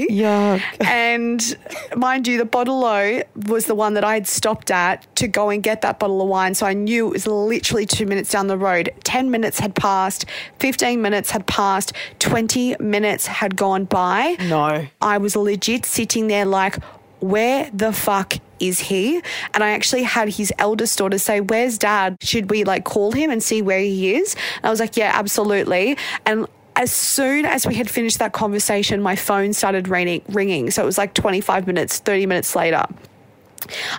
Yuck. 0.09 0.61
And 0.81 1.57
mind 1.95 2.27
you, 2.27 2.37
the 2.37 2.45
bottle 2.45 2.83
o 2.83 3.21
was 3.47 3.65
the 3.65 3.75
one 3.75 3.93
that 3.95 4.03
I 4.03 4.13
had 4.13 4.27
stopped 4.27 4.71
at 4.71 5.13
to 5.17 5.27
go 5.27 5.49
and 5.49 5.61
get 5.61 5.81
that 5.81 5.99
bottle 5.99 6.21
of 6.21 6.27
wine. 6.27 6.55
So 6.55 6.65
I 6.65 6.73
knew 6.73 7.07
it 7.07 7.13
was 7.13 7.27
literally 7.27 7.85
two 7.85 8.05
minutes 8.05 8.31
down 8.31 8.47
the 8.47 8.57
road. 8.57 8.91
10 9.03 9.29
minutes 9.31 9.59
had 9.59 9.75
passed, 9.75 10.25
15 10.59 11.01
minutes 11.01 11.31
had 11.31 11.45
passed, 11.47 11.93
20 12.19 12.77
minutes 12.79 13.27
had 13.27 13.55
gone 13.55 13.85
by. 13.85 14.37
No. 14.47 14.87
I 15.01 15.17
was 15.17 15.35
legit 15.35 15.85
sitting 15.85 16.27
there 16.27 16.45
like, 16.45 16.77
where 17.19 17.69
the 17.73 17.91
fuck 17.93 18.33
is 18.59 18.79
he? 18.79 19.21
And 19.53 19.63
I 19.63 19.71
actually 19.71 20.03
had 20.03 20.29
his 20.29 20.53
eldest 20.57 20.97
daughter 20.97 21.17
say, 21.17 21.41
Where's 21.41 21.77
dad? 21.77 22.17
Should 22.21 22.49
we 22.49 22.63
like 22.63 22.85
call 22.85 23.11
him 23.11 23.29
and 23.31 23.41
see 23.41 23.61
where 23.61 23.79
he 23.79 24.15
is? 24.15 24.35
And 24.57 24.65
I 24.65 24.69
was 24.69 24.79
like, 24.79 24.97
Yeah, 24.97 25.11
absolutely. 25.13 25.97
And 26.25 26.47
as 26.75 26.91
soon 26.91 27.45
as 27.45 27.67
we 27.67 27.75
had 27.75 27.89
finished 27.89 28.19
that 28.19 28.31
conversation, 28.31 29.01
my 29.01 29.15
phone 29.15 29.53
started 29.53 29.87
ringing, 29.87 30.21
ringing. 30.29 30.71
So 30.71 30.81
it 30.81 30.85
was 30.85 30.97
like 30.97 31.13
25 31.13 31.67
minutes, 31.67 31.99
30 31.99 32.25
minutes 32.25 32.55
later. 32.55 32.85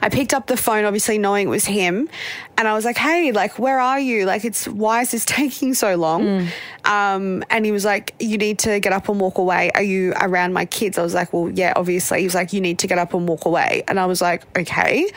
I 0.03 0.09
picked 0.09 0.35
up 0.35 0.47
the 0.47 0.57
phone, 0.57 0.85
obviously 0.85 1.19
knowing 1.19 1.49
it 1.49 1.51
was 1.51 1.65
him, 1.65 2.09
and 2.57 2.69
I 2.69 2.75
was 2.75 2.85
like, 2.85 2.97
"Hey, 2.97 3.33
like, 3.33 3.59
where 3.59 3.81
are 3.81 4.01
you? 4.01 4.25
Like, 4.27 4.45
it's 4.45 4.67
why 4.67 5.03
is 5.03 5.11
this 5.11 5.25
taking 5.41 5.75
so 5.75 5.97
long?" 5.97 6.49
Um, 6.85 7.45
and 7.51 7.65
he 7.65 7.73
was 7.73 7.85
like, 7.85 8.15
"You 8.21 8.39
need 8.39 8.59
to 8.61 8.81
get 8.81 8.93
up 8.93 9.09
and 9.09 9.21
walk 9.21 9.39
away. 9.39 9.71
Are 9.75 9.83
you 9.83 10.13
around 10.21 10.53
my 10.53 10.65
kids?" 10.65 10.99
I 10.99 11.03
was 11.03 11.15
like, 11.15 11.33
"Well, 11.33 11.51
yeah, 11.51 11.73
obviously." 11.77 12.21
He 12.21 12.27
was 12.27 12.35
like, 12.35 12.53
"You 12.53 12.61
need 12.61 12.79
to 12.81 12.87
get 12.87 12.99
up 12.99 13.15
and 13.15 13.29
walk 13.29 13.45
away," 13.45 13.83
and 13.89 13.99
I 14.01 14.07
was 14.07 14.21
like, 14.21 14.43
"Okay," 14.59 15.11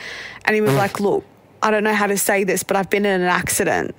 and 0.44 0.54
he 0.54 0.60
was 0.60 0.74
like, 0.74 1.00
"Look, 1.00 1.24
I 1.62 1.70
don't 1.70 1.84
know 1.84 1.94
how 1.94 2.06
to 2.06 2.18
say 2.18 2.44
this, 2.44 2.62
but 2.62 2.76
I've 2.76 2.90
been 2.90 3.06
in 3.06 3.20
an 3.20 3.28
accident." 3.28 3.94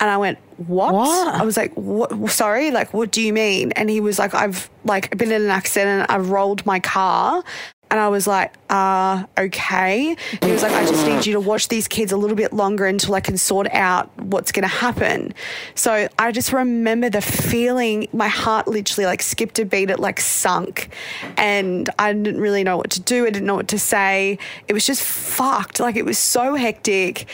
And 0.00 0.08
I 0.08 0.16
went, 0.16 0.38
what? 0.58 0.94
What? 0.94 1.34
I 1.34 1.44
was 1.44 1.56
like, 1.56 1.72
what? 1.74 2.30
Sorry, 2.30 2.70
like, 2.70 2.92
what 2.92 3.10
do 3.10 3.20
you 3.20 3.32
mean? 3.32 3.72
And 3.72 3.88
he 3.90 4.00
was 4.00 4.18
like, 4.18 4.34
I've 4.34 4.70
like 4.84 5.16
been 5.16 5.32
in 5.32 5.42
an 5.42 5.50
accident. 5.50 6.06
I've 6.08 6.30
rolled 6.30 6.64
my 6.66 6.80
car. 6.80 7.42
And 7.90 7.98
I 7.98 8.08
was 8.08 8.26
like, 8.26 8.54
uh, 8.68 9.24
okay. 9.38 10.16
He 10.42 10.52
was 10.52 10.62
like, 10.62 10.72
I 10.72 10.84
just 10.84 11.06
need 11.06 11.24
you 11.24 11.32
to 11.34 11.40
watch 11.40 11.68
these 11.68 11.88
kids 11.88 12.12
a 12.12 12.16
little 12.16 12.36
bit 12.36 12.52
longer 12.52 12.86
until 12.86 13.14
I 13.14 13.20
can 13.20 13.38
sort 13.38 13.66
out 13.72 14.10
what's 14.18 14.52
going 14.52 14.62
to 14.62 14.68
happen. 14.68 15.32
So 15.74 16.08
I 16.18 16.32
just 16.32 16.52
remember 16.52 17.08
the 17.08 17.22
feeling, 17.22 18.08
my 18.12 18.28
heart 18.28 18.68
literally 18.68 19.06
like 19.06 19.22
skipped 19.22 19.58
a 19.58 19.64
beat, 19.64 19.90
it 19.90 19.98
like 19.98 20.20
sunk. 20.20 20.90
And 21.36 21.88
I 21.98 22.12
didn't 22.12 22.40
really 22.40 22.62
know 22.62 22.76
what 22.76 22.90
to 22.90 23.00
do. 23.00 23.26
I 23.26 23.30
didn't 23.30 23.46
know 23.46 23.54
what 23.54 23.68
to 23.68 23.78
say. 23.78 24.38
It 24.66 24.74
was 24.74 24.84
just 24.84 25.02
fucked. 25.02 25.80
Like, 25.80 25.96
it 25.96 26.04
was 26.04 26.18
so 26.18 26.54
hectic 26.54 27.26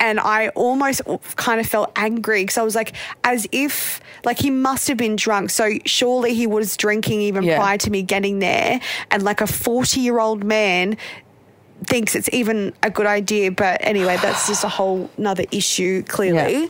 and 0.00 0.20
I 0.20 0.48
almost 0.50 1.02
kind 1.36 1.60
of 1.60 1.66
felt 1.66 1.90
angry 1.96 2.42
because 2.42 2.58
I 2.58 2.62
was 2.62 2.74
like, 2.74 2.92
as 3.24 3.46
if 3.52 4.00
like 4.24 4.38
he 4.38 4.50
must 4.50 4.88
have 4.88 4.96
been 4.96 5.16
drunk. 5.16 5.50
So 5.50 5.70
surely 5.84 6.34
he 6.34 6.46
was 6.46 6.76
drinking 6.76 7.20
even 7.22 7.44
Yeah. 7.44 7.56
prior 7.58 7.78
to 7.78 7.90
me 7.90 8.02
getting 8.02 8.38
there. 8.40 8.80
And 9.10 9.22
like 9.22 9.40
a 9.40 9.46
40 9.46 10.00
year 10.00 10.18
old 10.18 10.44
man 10.44 10.96
thinks 11.84 12.14
it's 12.14 12.28
even 12.32 12.72
a 12.82 12.90
good 12.90 13.06
idea. 13.06 13.50
But 13.50 13.78
anyway, 13.82 14.18
that's 14.20 14.46
just 14.46 14.64
a 14.64 14.68
whole 14.68 15.10
nother 15.18 15.44
issue, 15.50 16.02
clearly. 16.02 16.62
Yeah. 16.62 16.68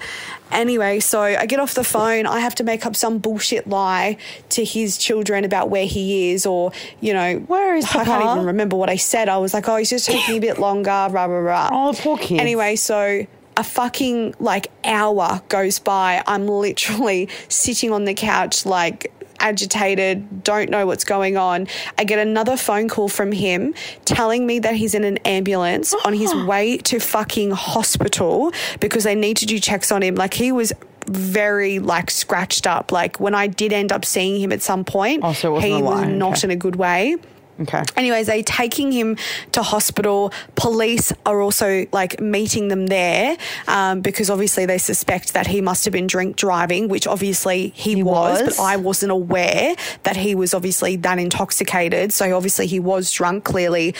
Anyway, 0.52 1.00
so 1.00 1.20
I 1.20 1.46
get 1.46 1.58
off 1.58 1.74
the 1.74 1.84
phone. 1.84 2.26
I 2.26 2.40
have 2.40 2.54
to 2.56 2.64
make 2.64 2.86
up 2.86 2.94
some 2.94 3.18
bullshit 3.18 3.66
lie 3.66 4.16
to 4.50 4.64
his 4.64 4.96
children 4.96 5.44
about 5.44 5.70
where 5.70 5.86
he 5.86 6.30
is, 6.30 6.46
or 6.46 6.72
you 7.00 7.12
know, 7.12 7.38
Where 7.46 7.76
is 7.76 7.84
I 7.86 8.04
can't 8.04 8.24
even 8.24 8.46
remember 8.46 8.76
what 8.76 8.88
I 8.88 8.96
said. 8.96 9.28
I 9.28 9.38
was 9.38 9.54
like, 9.54 9.68
oh, 9.68 9.76
he's 9.76 9.90
just 9.90 10.06
taking 10.06 10.36
a 10.36 10.40
bit 10.40 10.58
longer, 10.58 10.90
rah 10.90 11.24
rah 11.24 11.24
rah. 11.24 11.70
Oh, 11.72 11.94
poor 11.96 12.16
kids. 12.16 12.40
Anyway, 12.40 12.76
so 12.76 13.26
a 13.56 13.64
fucking 13.64 14.34
like 14.38 14.70
hour 14.84 15.42
goes 15.48 15.78
by. 15.78 16.22
I'm 16.26 16.46
literally 16.46 17.28
sitting 17.48 17.90
on 17.90 18.04
the 18.04 18.14
couch, 18.14 18.66
like 18.66 19.12
agitated, 19.40 20.42
don't 20.44 20.70
know 20.70 20.86
what's 20.86 21.04
going 21.04 21.36
on. 21.36 21.66
I 21.98 22.04
get 22.04 22.18
another 22.18 22.56
phone 22.56 22.88
call 22.88 23.08
from 23.08 23.32
him 23.32 23.74
telling 24.04 24.46
me 24.46 24.58
that 24.60 24.74
he's 24.74 24.94
in 24.94 25.04
an 25.04 25.18
ambulance 25.18 25.94
on 26.04 26.12
his 26.12 26.34
way 26.46 26.78
to 26.78 26.98
fucking 27.00 27.50
hospital 27.52 28.52
because 28.80 29.04
they 29.04 29.14
need 29.14 29.36
to 29.38 29.46
do 29.46 29.58
checks 29.58 29.90
on 29.92 30.02
him. 30.02 30.14
Like 30.14 30.34
he 30.34 30.52
was 30.52 30.72
very 31.06 31.78
like 31.78 32.10
scratched 32.10 32.66
up. 32.66 32.90
Like 32.92 33.20
when 33.20 33.34
I 33.34 33.46
did 33.46 33.72
end 33.72 33.92
up 33.92 34.04
seeing 34.04 34.40
him 34.40 34.52
at 34.52 34.62
some 34.62 34.84
point, 34.84 35.20
Oh, 35.24 35.32
so 35.32 35.58
he 35.58 35.80
was 35.80 36.06
not 36.08 36.38
okay. 36.38 36.46
in 36.48 36.50
a 36.50 36.56
good 36.56 36.76
way. 36.76 37.16
Okay. 37.60 37.82
Anyways, 37.96 38.26
they 38.26 38.42
taking 38.42 38.92
him 38.92 39.16
to 39.52 39.62
hospital. 39.62 40.32
Police 40.56 41.12
are 41.24 41.40
also 41.40 41.86
like 41.92 42.20
meeting 42.20 42.68
them 42.68 42.86
there 42.86 43.36
um, 43.66 44.02
because 44.02 44.28
obviously 44.28 44.66
they 44.66 44.78
suspect 44.78 45.32
that 45.32 45.46
he 45.46 45.60
must 45.62 45.84
have 45.86 45.92
been 45.92 46.06
drink 46.06 46.36
driving, 46.36 46.88
which 46.88 47.06
obviously 47.06 47.68
he, 47.74 47.94
He 47.94 48.02
was, 48.02 48.42
was? 48.42 48.56
but 48.56 48.62
I 48.62 48.76
wasn't 48.76 49.12
aware 49.12 49.74
that 50.02 50.16
he 50.16 50.34
was 50.34 50.52
obviously 50.52 50.96
that 50.96 51.18
intoxicated. 51.18 52.12
So 52.12 52.36
obviously 52.36 52.66
he 52.66 52.78
was 52.78 53.10
drunk. 53.10 53.44
Clearly, 53.44 53.94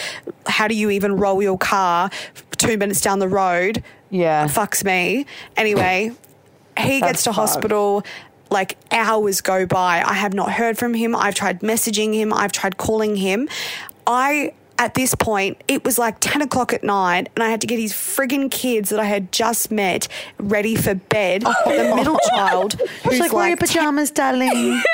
how 0.47 0.69
do 0.69 0.75
you 0.75 0.91
even 0.91 1.17
roll 1.17 1.43
your 1.43 1.57
car 1.59 2.11
two 2.59 2.77
minutes 2.77 3.01
down 3.01 3.21
the 3.21 3.29
road? 3.29 3.83
Yeah. 4.11 4.47
fucks 4.49 4.85
me. 4.85 5.27
Anyway, 5.57 6.13
he 6.79 7.01
That's 7.01 7.13
gets 7.13 7.23
to 7.25 7.31
fucked. 7.31 7.37
hospital. 7.37 8.05
Like 8.51 8.77
hours 8.91 9.41
go 9.41 9.67
by. 9.67 10.03
I 10.05 10.15
have 10.15 10.35
not 10.35 10.53
heard 10.53 10.79
from 10.79 10.95
him. 10.95 11.15
I've 11.17 11.35
tried 11.35 11.61
messaging 11.61 12.15
him. 12.15 12.33
I've 12.33 12.53
tried 12.53 12.77
calling 12.77 13.17
him. 13.17 13.49
I, 14.07 14.53
at 14.79 14.95
this 14.95 15.15
point, 15.15 15.63
it 15.67 15.85
was 15.85 15.99
like 15.99 16.19
10 16.21 16.43
o'clock 16.43 16.73
at 16.73 16.85
night, 16.85 17.29
and 17.35 17.43
I 17.43 17.49
had 17.49 17.61
to 17.63 17.67
get 17.67 17.79
his 17.81 17.93
friggin' 17.93 18.51
kids 18.51 18.91
that 18.91 19.01
I 19.01 19.05
had 19.05 19.33
just 19.33 19.73
met 19.73 20.07
ready 20.39 20.77
for 20.77 20.95
bed. 20.95 21.43
Oh. 21.45 21.55
The 21.67 21.97
middle 21.97 22.19
child, 22.31 22.75
who's 23.03 23.15
She's 23.15 23.21
like, 23.21 23.33
wear 23.33 23.49
your 23.49 23.57
like, 23.57 23.67
pajamas, 23.67 24.11
darling. 24.13 24.81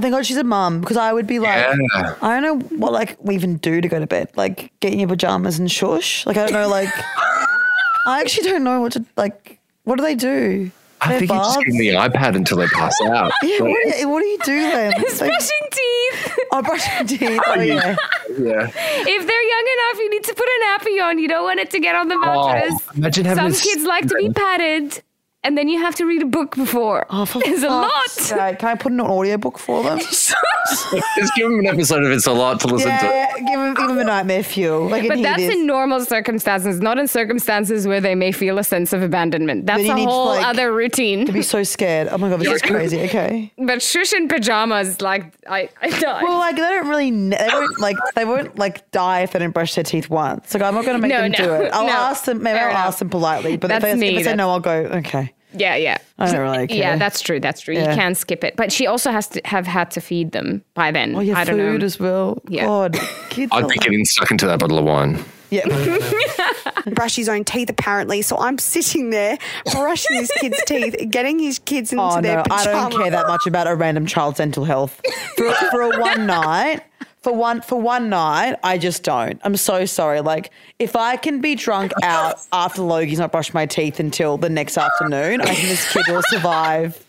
Thank 0.00 0.14
God 0.14 0.24
she's 0.26 0.38
a 0.38 0.44
mum 0.44 0.80
because 0.80 0.96
I 0.96 1.12
would 1.12 1.26
be 1.26 1.38
like, 1.38 1.54
Yeah. 1.56 2.14
I 2.22 2.40
don't 2.40 2.42
know 2.42 2.76
what 2.78 2.92
like 2.92 3.16
we 3.20 3.34
even 3.34 3.58
do 3.58 3.80
to 3.80 3.88
go 3.88 3.98
to 4.00 4.06
bed. 4.06 4.30
Like 4.34 4.72
get 4.80 4.92
in 4.92 4.98
your 4.98 5.08
pajamas 5.08 5.58
and 5.58 5.70
shush. 5.70 6.24
Like 6.26 6.36
I 6.36 6.46
don't 6.46 6.52
know. 6.52 6.68
Like 6.68 6.88
I 8.06 8.20
actually 8.20 8.48
don't 8.48 8.64
know 8.64 8.80
what 8.80 8.92
to 8.92 9.04
like. 9.16 9.58
What 9.84 9.96
do 9.96 10.02
they 10.02 10.14
do? 10.14 10.70
I 11.02 11.12
They 11.14 11.18
think 11.20 11.30
you 11.32 11.36
just 11.38 11.56
bath? 11.56 11.64
give 11.64 11.74
them 11.74 11.78
the 11.78 11.88
iPad 11.90 12.36
until 12.36 12.58
they 12.58 12.66
pass 12.66 12.94
out. 13.06 13.32
Yeah, 13.42 13.60
what 13.62 13.78
do 13.84 13.98
you, 13.98 14.08
what 14.08 14.20
do 14.20 14.26
you 14.26 14.38
do 14.44 14.60
then? 14.60 14.92
Like, 15.00 15.18
Brushing 15.18 15.66
teeth. 15.70 16.38
oh, 16.52 16.62
brushing 16.62 17.06
teeth. 17.06 17.40
Oh 17.46 17.54
yeah. 17.60 17.96
yeah. 18.38 18.70
If 18.72 19.26
they're 19.26 19.48
young 19.48 19.66
enough, 19.76 19.98
you 19.98 20.10
need 20.10 20.24
to 20.24 20.34
put 20.34 20.46
a 20.46 20.64
nappy 20.66 21.02
on. 21.02 21.18
You 21.18 21.28
don't 21.28 21.44
want 21.44 21.58
it 21.60 21.70
to 21.70 21.80
get 21.80 21.94
on 21.94 22.08
the 22.08 22.14
oh, 22.16 22.20
mattress. 22.48 22.74
Oh, 22.88 22.92
imagine 22.96 23.24
having 23.24 23.42
Some 23.44 23.50
this- 23.52 23.62
kids 23.64 23.84
like 23.84 24.06
to 24.08 24.14
be 24.16 24.30
patted, 24.30 25.02
and 25.42 25.56
then 25.56 25.68
you 25.68 25.78
have 25.80 25.94
to 25.96 26.04
read 26.04 26.22
a 26.22 26.26
book 26.26 26.54
before. 26.56 27.06
Oh, 27.10 27.24
for 27.24 27.40
It's 27.44 27.62
a 27.62 27.68
lot. 27.68 27.90
sake. 28.10 28.58
Can 28.58 28.68
I 28.68 28.74
put 28.74 28.92
in 28.92 29.00
an 29.00 29.06
audiobook 29.06 29.58
for 29.58 29.82
them? 29.82 29.98
Just 29.98 31.34
give 31.34 31.48
them 31.50 31.58
an 31.60 31.66
episode 31.66 32.04
of 32.04 32.10
It's 32.12 32.26
a 32.26 32.32
Lot 32.32 32.60
to 32.60 32.66
listen 32.68 32.90
to. 32.90 33.04
yeah, 33.06 33.32
give 33.38 33.58
them, 33.58 33.74
give 33.74 33.88
them 33.88 33.98
a 33.98 34.04
nightmare 34.04 34.42
fuel. 34.42 34.88
Like, 34.88 35.08
But 35.08 35.22
that's 35.22 35.42
in 35.42 35.66
normal 35.66 36.04
circumstances, 36.04 36.80
not 36.80 36.98
in 36.98 37.08
circumstances 37.08 37.86
where 37.86 38.00
they 38.00 38.14
may 38.14 38.32
feel 38.32 38.58
a 38.58 38.64
sense 38.64 38.92
of 38.92 39.02
abandonment. 39.02 39.66
That's 39.66 39.80
a 39.88 39.94
need 39.94 40.04
to, 40.04 40.10
whole 40.10 40.26
like, 40.26 40.44
other 40.46 40.72
routine. 40.72 41.26
to 41.26 41.32
be 41.32 41.42
so 41.42 41.62
scared. 41.62 42.08
Oh 42.10 42.18
my 42.18 42.28
god, 42.28 42.40
this 42.40 42.48
is 42.52 42.62
crazy. 42.70 43.00
Okay. 43.02 43.52
but 43.58 43.82
shush 43.82 44.12
in 44.12 44.28
pajamas, 44.28 45.00
like 45.00 45.32
I, 45.48 45.68
I 45.80 45.88
die. 46.00 46.22
Well, 46.22 46.38
like 46.38 46.56
they 46.56 46.62
don't 46.62 46.88
really, 46.88 47.10
they 47.10 47.48
won't 47.52 47.80
like 47.80 47.96
they 48.14 48.24
won't 48.24 48.56
like 48.58 48.90
die 48.90 49.20
if 49.22 49.32
they 49.32 49.38
don't 49.38 49.52
brush 49.52 49.74
their 49.74 49.84
teeth 49.84 50.10
once. 50.10 50.52
Like 50.54 50.62
I'm 50.62 50.74
not 50.74 50.84
going 50.84 50.96
to 50.96 51.02
make 51.02 51.10
No, 51.10 51.22
them 51.22 51.32
no, 51.32 51.38
do 51.38 51.64
it. 51.64 51.70
I'll 51.72 51.86
no. 51.86 51.92
ask 51.92 52.24
them. 52.24 52.42
Maybe 52.42 52.58
Fair 52.58 52.66
I'll 52.68 52.70
enough. 52.74 52.86
ask 52.88 52.98
them 52.98 53.08
politely. 53.10 53.56
But 53.56 53.70
if 53.70 53.82
they, 53.82 53.94
me, 53.94 54.08
if 54.10 54.16
they 54.18 54.22
say 54.24 54.36
no, 54.36 54.50
I'll 54.50 54.60
go. 54.60 54.72
Okay. 54.72 55.29
Yeah, 55.52 55.76
yeah. 55.76 55.98
I 56.18 56.30
don't 56.30 56.40
really 56.40 56.66
care. 56.66 56.76
Yeah, 56.76 56.96
that's 56.96 57.20
true. 57.20 57.40
That's 57.40 57.60
true. 57.60 57.74
Yeah. 57.74 57.90
You 57.90 57.96
can 57.96 58.14
skip 58.14 58.44
it, 58.44 58.56
but 58.56 58.72
she 58.72 58.86
also 58.86 59.10
has 59.10 59.28
to 59.28 59.40
have 59.44 59.66
had 59.66 59.90
to 59.92 60.00
feed 60.00 60.32
them 60.32 60.62
by 60.74 60.90
then. 60.90 61.14
Oh 61.16 61.20
yeah, 61.20 61.38
I 61.38 61.44
don't 61.44 61.56
food 61.58 61.80
know. 61.80 61.84
as 61.86 61.98
well. 61.98 62.42
Yeah. 62.48 62.64
God, 62.66 62.98
kids. 63.30 63.50
I'd 63.52 63.62
be 63.62 63.66
like- 63.68 63.80
getting 63.80 64.04
stuck 64.04 64.30
into 64.30 64.46
that 64.46 64.58
bottle 64.60 64.78
of 64.78 64.84
wine. 64.84 65.24
yeah. 65.50 65.66
brush 66.94 67.16
his 67.16 67.28
own 67.28 67.44
teeth 67.44 67.68
apparently. 67.68 68.22
So 68.22 68.38
I'm 68.38 68.56
sitting 68.58 69.10
there 69.10 69.36
brushing 69.72 70.16
his 70.16 70.30
kids' 70.40 70.62
teeth, 70.66 70.94
getting 71.10 71.38
his 71.38 71.58
kids 71.58 71.92
into 71.92 72.02
Oh 72.04 72.20
their 72.20 72.36
no, 72.36 72.42
I 72.50 72.64
don't 72.64 72.92
care 72.92 73.10
that 73.10 73.26
much 73.26 73.46
about 73.46 73.66
a 73.66 73.74
random 73.74 74.06
child's 74.06 74.38
dental 74.38 74.64
health. 74.64 75.00
For, 75.36 75.52
for 75.70 75.82
a 75.82 76.00
one 76.00 76.26
night, 76.26 76.80
for 77.22 77.34
one 77.34 77.60
for 77.60 77.80
one 77.80 78.08
night, 78.08 78.56
I 78.62 78.78
just 78.78 79.02
don't. 79.02 79.40
I'm 79.44 79.56
so 79.56 79.84
sorry. 79.84 80.20
Like 80.20 80.50
if 80.78 80.96
I 80.96 81.16
can 81.16 81.40
be 81.40 81.54
drunk 81.54 81.92
out 82.02 82.40
after 82.52 82.82
Logie's 82.82 83.18
not 83.18 83.32
brushed 83.32 83.54
my 83.54 83.66
teeth 83.66 84.00
until 84.00 84.38
the 84.38 84.48
next 84.48 84.78
afternoon, 84.78 85.40
I 85.40 85.54
think 85.54 85.68
this 85.68 85.92
kid 85.92 86.04
will 86.08 86.22
survive. 86.28 87.04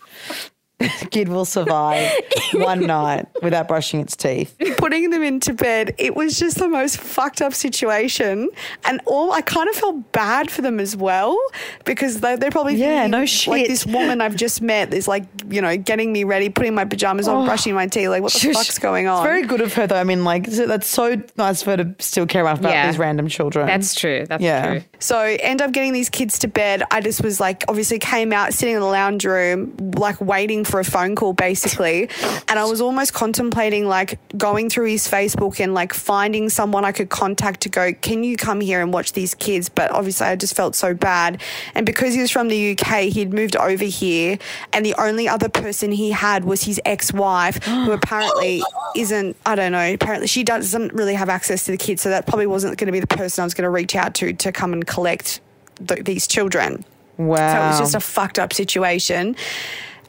kid 1.11 1.27
will 1.29 1.45
survive 1.45 2.11
one 2.53 2.81
night 2.81 3.25
without 3.41 3.67
brushing 3.67 4.00
its 4.00 4.15
teeth. 4.15 4.55
putting 4.77 5.09
them 5.09 5.23
into 5.23 5.53
bed, 5.53 5.93
it 5.97 6.15
was 6.15 6.38
just 6.39 6.57
the 6.57 6.67
most 6.69 6.97
fucked 6.97 7.41
up 7.41 7.53
situation. 7.53 8.50
And 8.85 9.01
all 9.05 9.31
I 9.31 9.41
kind 9.41 9.69
of 9.69 9.75
felt 9.75 10.11
bad 10.11 10.50
for 10.51 10.61
them 10.61 10.79
as 10.79 10.95
well 10.95 11.38
because 11.85 12.19
they, 12.21 12.35
they're 12.35 12.51
probably 12.51 12.75
Yeah, 12.75 13.01
thinking, 13.03 13.11
no 13.11 13.25
shit. 13.25 13.51
Like 13.51 13.67
this 13.67 13.85
woman 13.85 14.21
I've 14.21 14.35
just 14.35 14.61
met 14.61 14.93
is 14.93 15.07
like, 15.07 15.25
you 15.50 15.61
know, 15.61 15.77
getting 15.77 16.11
me 16.11 16.23
ready, 16.23 16.50
putting 16.50 16.75
my 16.75 16.85
pajamas 16.85 17.27
on, 17.27 17.43
oh. 17.43 17.45
brushing 17.45 17.73
my 17.73 17.88
teeth. 17.88 18.09
Like, 18.09 18.23
what 18.23 18.33
the 18.33 18.53
fuck's 18.53 18.79
going 18.79 19.07
on? 19.07 19.19
It's 19.25 19.29
very 19.29 19.43
good 19.43 19.61
of 19.61 19.73
her, 19.75 19.88
though. 19.88 19.95
I 20.00 20.03
mean, 20.03 20.23
like 20.23 20.45
that's 20.47 20.88
so 20.88 21.21
nice 21.38 21.61
for 21.61 21.71
her 21.71 21.77
to 21.77 21.95
still 22.00 22.25
care 22.25 22.41
enough 22.41 22.59
about 22.59 22.71
Yeah. 22.73 22.88
these 22.88 22.97
random 22.97 23.27
children. 23.27 23.67
That's 23.67 23.95
true. 23.95 24.25
That's 24.27 24.43
Yeah. 24.43 24.65
true. 24.65 24.83
So 25.00 25.19
end 25.19 25.61
up 25.61 25.71
getting 25.71 25.93
these 25.93 26.09
kids 26.09 26.39
to 26.39 26.47
bed. 26.47 26.83
I 26.91 27.01
just 27.01 27.23
was 27.23 27.39
like, 27.39 27.63
obviously 27.67 28.00
came 28.00 28.33
out, 28.33 28.53
sitting 28.53 28.75
in 28.75 28.81
the 28.81 28.88
lounge 28.88 29.25
room, 29.25 29.75
like 29.97 30.19
waiting 30.21 30.63
for 30.71 30.79
a 30.79 30.85
phone 30.85 31.15
call, 31.15 31.33
basically. 31.33 32.09
And 32.47 32.57
I 32.57 32.65
was 32.65 32.81
almost 32.81 33.13
contemplating 33.13 33.87
like 33.87 34.19
going 34.37 34.69
through 34.69 34.87
his 34.87 35.07
Facebook 35.07 35.59
and 35.59 35.73
like 35.73 35.93
finding 35.93 36.49
someone 36.49 36.85
I 36.85 36.91
could 36.91 37.09
contact 37.09 37.61
to 37.61 37.69
go, 37.69 37.93
can 37.93 38.23
you 38.23 38.37
come 38.37 38.61
here 38.61 38.81
and 38.81 38.93
watch 38.93 39.13
these 39.13 39.35
kids? 39.35 39.69
But 39.69 39.91
obviously 39.91 40.27
I 40.27 40.35
just 40.35 40.55
felt 40.55 40.75
so 40.75 40.93
bad. 40.93 41.41
And 41.75 41.85
because 41.85 42.13
he 42.13 42.21
was 42.21 42.31
from 42.31 42.47
the 42.47 42.71
UK, 42.71 43.03
he'd 43.03 43.33
moved 43.33 43.55
over 43.55 43.83
here, 43.85 44.39
and 44.73 44.85
the 44.85 44.95
only 44.95 45.27
other 45.27 45.49
person 45.49 45.91
he 45.91 46.11
had 46.11 46.45
was 46.45 46.63
his 46.63 46.79
ex-wife, 46.85 47.63
who 47.63 47.91
apparently 47.99 48.63
isn't. 48.95 49.35
I 49.45 49.55
don't 49.55 49.71
know. 49.73 49.93
Apparently 49.93 50.27
she 50.27 50.43
doesn't 50.43 50.93
really 50.93 51.15
have 51.15 51.29
access 51.29 51.65
to 51.65 51.71
the 51.71 51.77
kids, 51.77 52.01
so 52.01 52.09
that 52.09 52.25
probably 52.25 52.47
wasn't 52.47 52.77
going 52.77 52.87
to 52.87 52.93
be 52.93 52.99
the 52.99 53.07
person 53.07 53.41
I 53.41 53.45
was 53.45 53.53
going 53.53 53.63
to 53.63 53.69
reach 53.69 53.95
out 53.95 54.15
to 54.15 54.33
to 54.33 54.51
come 54.51 54.73
and 54.73 54.87
collect 54.87 55.41
th- 55.85 56.05
these 56.05 56.27
children. 56.27 56.85
wow. 57.17 57.35
So 57.35 57.43
it 57.43 57.69
was 57.69 57.79
just 57.79 57.95
a 57.95 57.99
fucked 57.99 58.39
up 58.39 58.53
situation. 58.53 59.35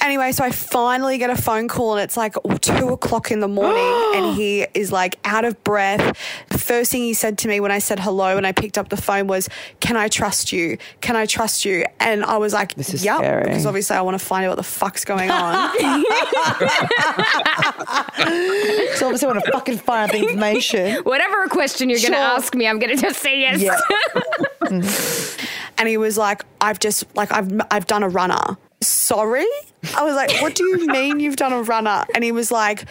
Anyway, 0.03 0.33
so 0.33 0.43
I 0.45 0.51
finally 0.51 1.17
get 1.17 1.31
a 1.31 1.37
phone 1.41 1.69
call 1.69 1.95
and 1.95 2.03
it's 2.03 2.17
like 2.17 2.35
two 2.61 2.89
o'clock 2.89 3.31
in 3.31 3.39
the 3.39 3.47
morning 3.49 4.13
and 4.17 4.35
he 4.37 4.67
is 4.75 4.91
like 4.91 5.17
out 5.25 5.45
of 5.45 5.63
breath, 5.63 6.17
The 6.49 6.59
first 6.59 6.91
thing 6.91 7.03
he 7.03 7.15
said 7.15 7.39
to 7.39 7.49
me 7.49 7.61
when 7.61 7.71
I 7.71 7.79
said 7.79 8.01
hello 8.01 8.37
and 8.37 8.45
I 8.47 8.51
picked 8.53 8.77
up 8.79 8.89
the 8.89 8.97
phone 8.97 9.29
was, 9.29 9.49
"Can 9.81 9.97
I 9.97 10.09
trust 10.09 10.53
you? 10.53 10.77
Can 11.01 11.15
I 11.15 11.25
trust 11.27 11.65
you?" 11.65 11.85
And 12.01 12.25
I 12.25 12.37
was 12.39 12.53
like, 12.53 12.75
This 12.75 12.93
is 12.93 13.05
"Yep," 13.05 13.19
scary. 13.19 13.45
because 13.45 13.65
obviously 13.65 13.97
I 13.97 14.01
want 14.03 14.19
to 14.19 14.25
find 14.25 14.45
out 14.45 14.49
what 14.51 14.57
the 14.57 14.63
fuck's 14.65 15.05
going 15.05 15.31
on. 15.31 15.71
So 18.97 19.07
obviously, 19.07 19.29
I 19.29 19.33
want 19.33 19.45
to 19.45 19.53
fucking 19.53 19.79
find 19.79 20.11
out 20.11 20.17
the 20.17 20.23
information. 20.29 20.97
Whatever 21.05 21.47
question 21.49 21.89
you're 21.89 21.99
going 21.99 22.13
to 22.13 22.19
Sure. 22.19 22.37
ask 22.39 22.55
me, 22.55 22.67
I'm 22.69 22.79
going 22.79 22.95
to 22.95 23.01
just 23.01 23.21
say 23.21 23.41
yes. 23.41 23.61
Yeah. 23.61 23.79
and 25.79 25.89
he 25.89 25.97
was 25.97 26.19
like, 26.19 26.45
"I've 26.61 26.79
just 26.79 27.05
like 27.17 27.33
I've 27.33 27.51
I've 27.71 27.87
done 27.87 28.03
a 28.03 28.09
runner." 28.09 28.57
Sorry? 28.81 29.47
I 29.97 30.05
was 30.05 30.15
like, 30.15 30.41
what 30.41 30.55
do 30.55 30.65
you 30.65 30.87
mean 30.87 31.19
you've 31.19 31.37
done 31.37 31.53
a 31.53 31.63
runner? 31.63 32.05
And 32.15 32.23
he 32.23 32.31
was 32.31 32.53
like, 32.53 32.85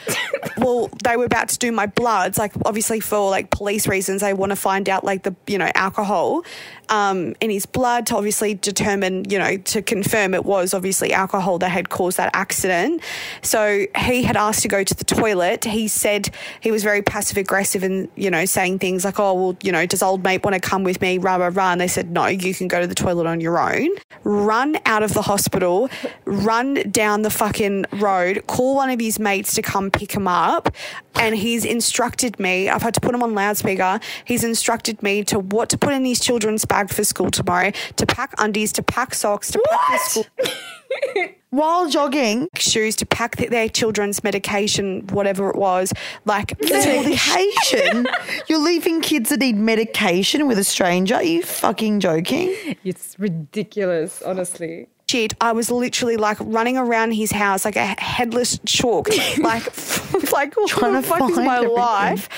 well, 0.57 0.89
they 1.03 1.15
were 1.15 1.25
about 1.25 1.49
to 1.49 1.57
do 1.57 1.71
my 1.71 1.85
bloods, 1.85 2.37
like 2.37 2.53
obviously 2.65 2.99
for 2.99 3.29
like 3.29 3.49
police 3.49 3.87
reasons, 3.87 4.21
they 4.21 4.33
want 4.33 4.51
to 4.51 4.57
find 4.57 4.89
out 4.89 5.03
like 5.03 5.23
the, 5.23 5.35
you 5.47 5.57
know, 5.57 5.71
alcohol 5.73 6.43
um, 6.89 7.33
in 7.39 7.49
his 7.49 7.65
blood 7.65 8.07
to 8.07 8.17
obviously 8.17 8.53
determine, 8.53 9.29
you 9.29 9.39
know, 9.39 9.55
to 9.57 9.81
confirm 9.81 10.33
it 10.33 10.43
was 10.43 10.73
obviously 10.73 11.13
alcohol 11.13 11.57
that 11.59 11.69
had 11.69 11.89
caused 11.89 12.17
that 12.17 12.29
accident. 12.33 13.01
So 13.41 13.85
he 13.97 14.23
had 14.23 14.35
asked 14.35 14.61
to 14.63 14.67
go 14.67 14.83
to 14.83 14.93
the 14.93 15.05
toilet. 15.05 15.63
He 15.63 15.87
said 15.87 16.29
he 16.59 16.71
was 16.71 16.83
very 16.83 17.01
passive 17.01 17.37
aggressive 17.37 17.83
and, 17.83 18.09
you 18.15 18.29
know, 18.29 18.43
saying 18.43 18.79
things 18.79 19.05
like, 19.05 19.19
oh, 19.19 19.33
well, 19.33 19.57
you 19.63 19.71
know, 19.71 19.85
does 19.85 20.03
old 20.03 20.23
mate 20.23 20.43
want 20.43 20.55
to 20.55 20.59
come 20.59 20.83
with 20.83 20.99
me? 20.99 21.17
Rah, 21.17 21.37
rah, 21.37 21.51
rah. 21.53 21.71
And 21.71 21.79
they 21.79 21.87
said, 21.87 22.11
no, 22.11 22.27
you 22.27 22.53
can 22.53 22.67
go 22.67 22.81
to 22.81 22.87
the 22.87 22.95
toilet 22.95 23.25
on 23.25 23.39
your 23.39 23.57
own. 23.57 23.89
Run 24.23 24.77
out 24.85 25.03
of 25.03 25.13
the 25.13 25.21
hospital, 25.21 25.89
run 26.25 26.80
down 26.89 27.21
the 27.21 27.29
fucking 27.29 27.85
road, 27.93 28.43
call 28.47 28.75
one 28.75 28.89
of 28.89 28.99
his 28.99 29.19
mates 29.19 29.53
to 29.55 29.61
come 29.61 29.91
pick 29.91 30.11
him 30.11 30.27
up. 30.27 30.73
And 31.15 31.35
he's 31.35 31.65
instructed 31.65 32.39
me, 32.39 32.69
I've 32.69 32.81
had 32.81 32.93
to 32.95 33.01
put 33.01 33.13
him 33.13 33.21
on 33.21 33.35
loudspeaker. 33.35 33.99
He's 34.25 34.43
instructed 34.43 35.03
me 35.03 35.23
to 35.25 35.39
what 35.39 35.69
to 35.69 35.77
put 35.77 35.93
in 35.93 36.05
his 36.05 36.19
children's 36.19 36.65
bag 36.65 36.89
for 36.89 37.03
school 37.03 37.29
tomorrow, 37.29 37.71
to 37.97 38.05
pack 38.05 38.33
undies, 38.37 38.71
to 38.73 38.83
pack 38.83 39.13
socks, 39.13 39.51
to 39.51 39.61
pack 39.69 39.89
their 39.89 39.99
school 39.99 40.25
While 41.49 41.89
jogging, 41.89 42.47
shoes, 42.55 42.95
to 42.97 43.05
pack 43.05 43.35
their 43.35 43.67
children's 43.67 44.23
medication, 44.23 45.05
whatever 45.07 45.49
it 45.49 45.57
was. 45.57 45.91
Like, 46.23 46.59
medication. 46.61 48.07
You're 48.47 48.63
leaving 48.63 49.01
kids 49.01 49.31
that 49.31 49.41
need 49.41 49.57
medication 49.57 50.47
with 50.47 50.57
a 50.57 50.63
stranger. 50.63 51.15
Are 51.15 51.23
you 51.23 51.43
fucking 51.43 51.99
joking? 51.99 52.55
It's 52.85 53.19
ridiculous, 53.19 54.21
honestly. 54.21 54.87
Shit, 55.11 55.33
I 55.41 55.51
was 55.51 55.69
literally 55.69 56.17
like 56.17 56.37
running 56.39 56.77
around 56.77 57.11
his 57.11 57.31
house 57.31 57.65
like 57.65 57.75
a 57.75 57.85
headless 58.01 58.59
chalk, 58.65 59.09
like, 59.39 59.65
like 60.31 60.55
what 60.55 60.69
Trying 60.69 60.93
the 60.93 61.01
to 61.01 61.07
fuck 61.07 61.29
is 61.31 61.37
my 61.37 61.57
everything. 61.57 61.75
life? 61.77 62.29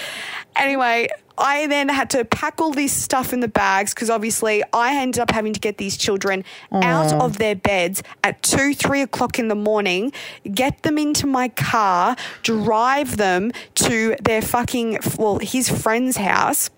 Anyway, 0.56 1.08
I 1.38 1.68
then 1.68 1.90
had 1.90 2.10
to 2.12 2.26
pack 2.26 2.62
all 2.62 2.72
this 2.72 2.94
stuff 2.94 3.34
in 3.34 3.40
the 3.40 3.48
bags 3.48 3.94
because 3.94 4.10
obviously 4.10 4.64
I 4.72 4.96
ended 5.02 5.20
up 5.20 5.32
having 5.32 5.54
to 5.54 5.60
get 5.60 5.78
these 5.78 5.98
children 5.98 6.44
out 6.72 7.12
of 7.14 7.38
their 7.40 7.56
beds 7.56 8.04
at 8.24 8.42
two, 8.44 8.74
three 8.74 9.02
o'clock 9.02 9.40
in 9.40 9.48
the 9.48 9.56
morning, 9.56 10.12
get 10.54 10.84
them 10.84 10.98
into 10.98 11.26
my 11.26 11.50
car, 11.50 12.16
drive 12.44 13.18
them 13.18 13.52
to 13.76 14.16
their 14.22 14.42
fucking, 14.44 15.00
well, 15.18 15.40
his 15.40 15.70
friend's 15.70 16.18
house. 16.18 16.70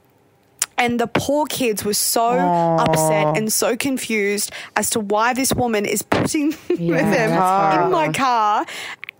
And 0.78 1.00
the 1.00 1.08
poor 1.08 1.46
kids 1.46 1.86
were 1.86 1.94
so 1.94 2.32
upset 2.32 3.38
and 3.38 3.52
so 3.52 3.78
confused 3.78 4.52
as 4.76 4.90
to 4.92 5.00
why 5.00 5.34
this 5.34 5.54
woman 5.54 5.86
is 5.86 6.02
putting 6.02 6.50
them 6.68 7.86
in 7.86 7.92
my 7.92 8.12
car 8.14 8.66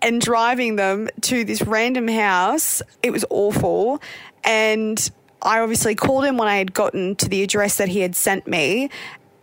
and 0.02 0.22
driving 0.22 0.76
them 0.76 1.10
to 1.22 1.44
this 1.44 1.62
random 1.62 2.08
house. 2.08 2.82
It 3.02 3.12
was 3.12 3.26
awful. 3.30 4.02
And 4.44 5.10
I 5.42 5.60
obviously 5.60 5.96
called 5.96 6.26
him 6.26 6.38
when 6.38 6.48
I 6.48 6.58
had 6.58 6.74
gotten 6.74 7.16
to 7.18 7.30
the 7.30 7.42
address 7.44 7.78
that 7.78 7.88
he 7.88 8.02
had 8.02 8.16
sent 8.16 8.48
me. 8.48 8.90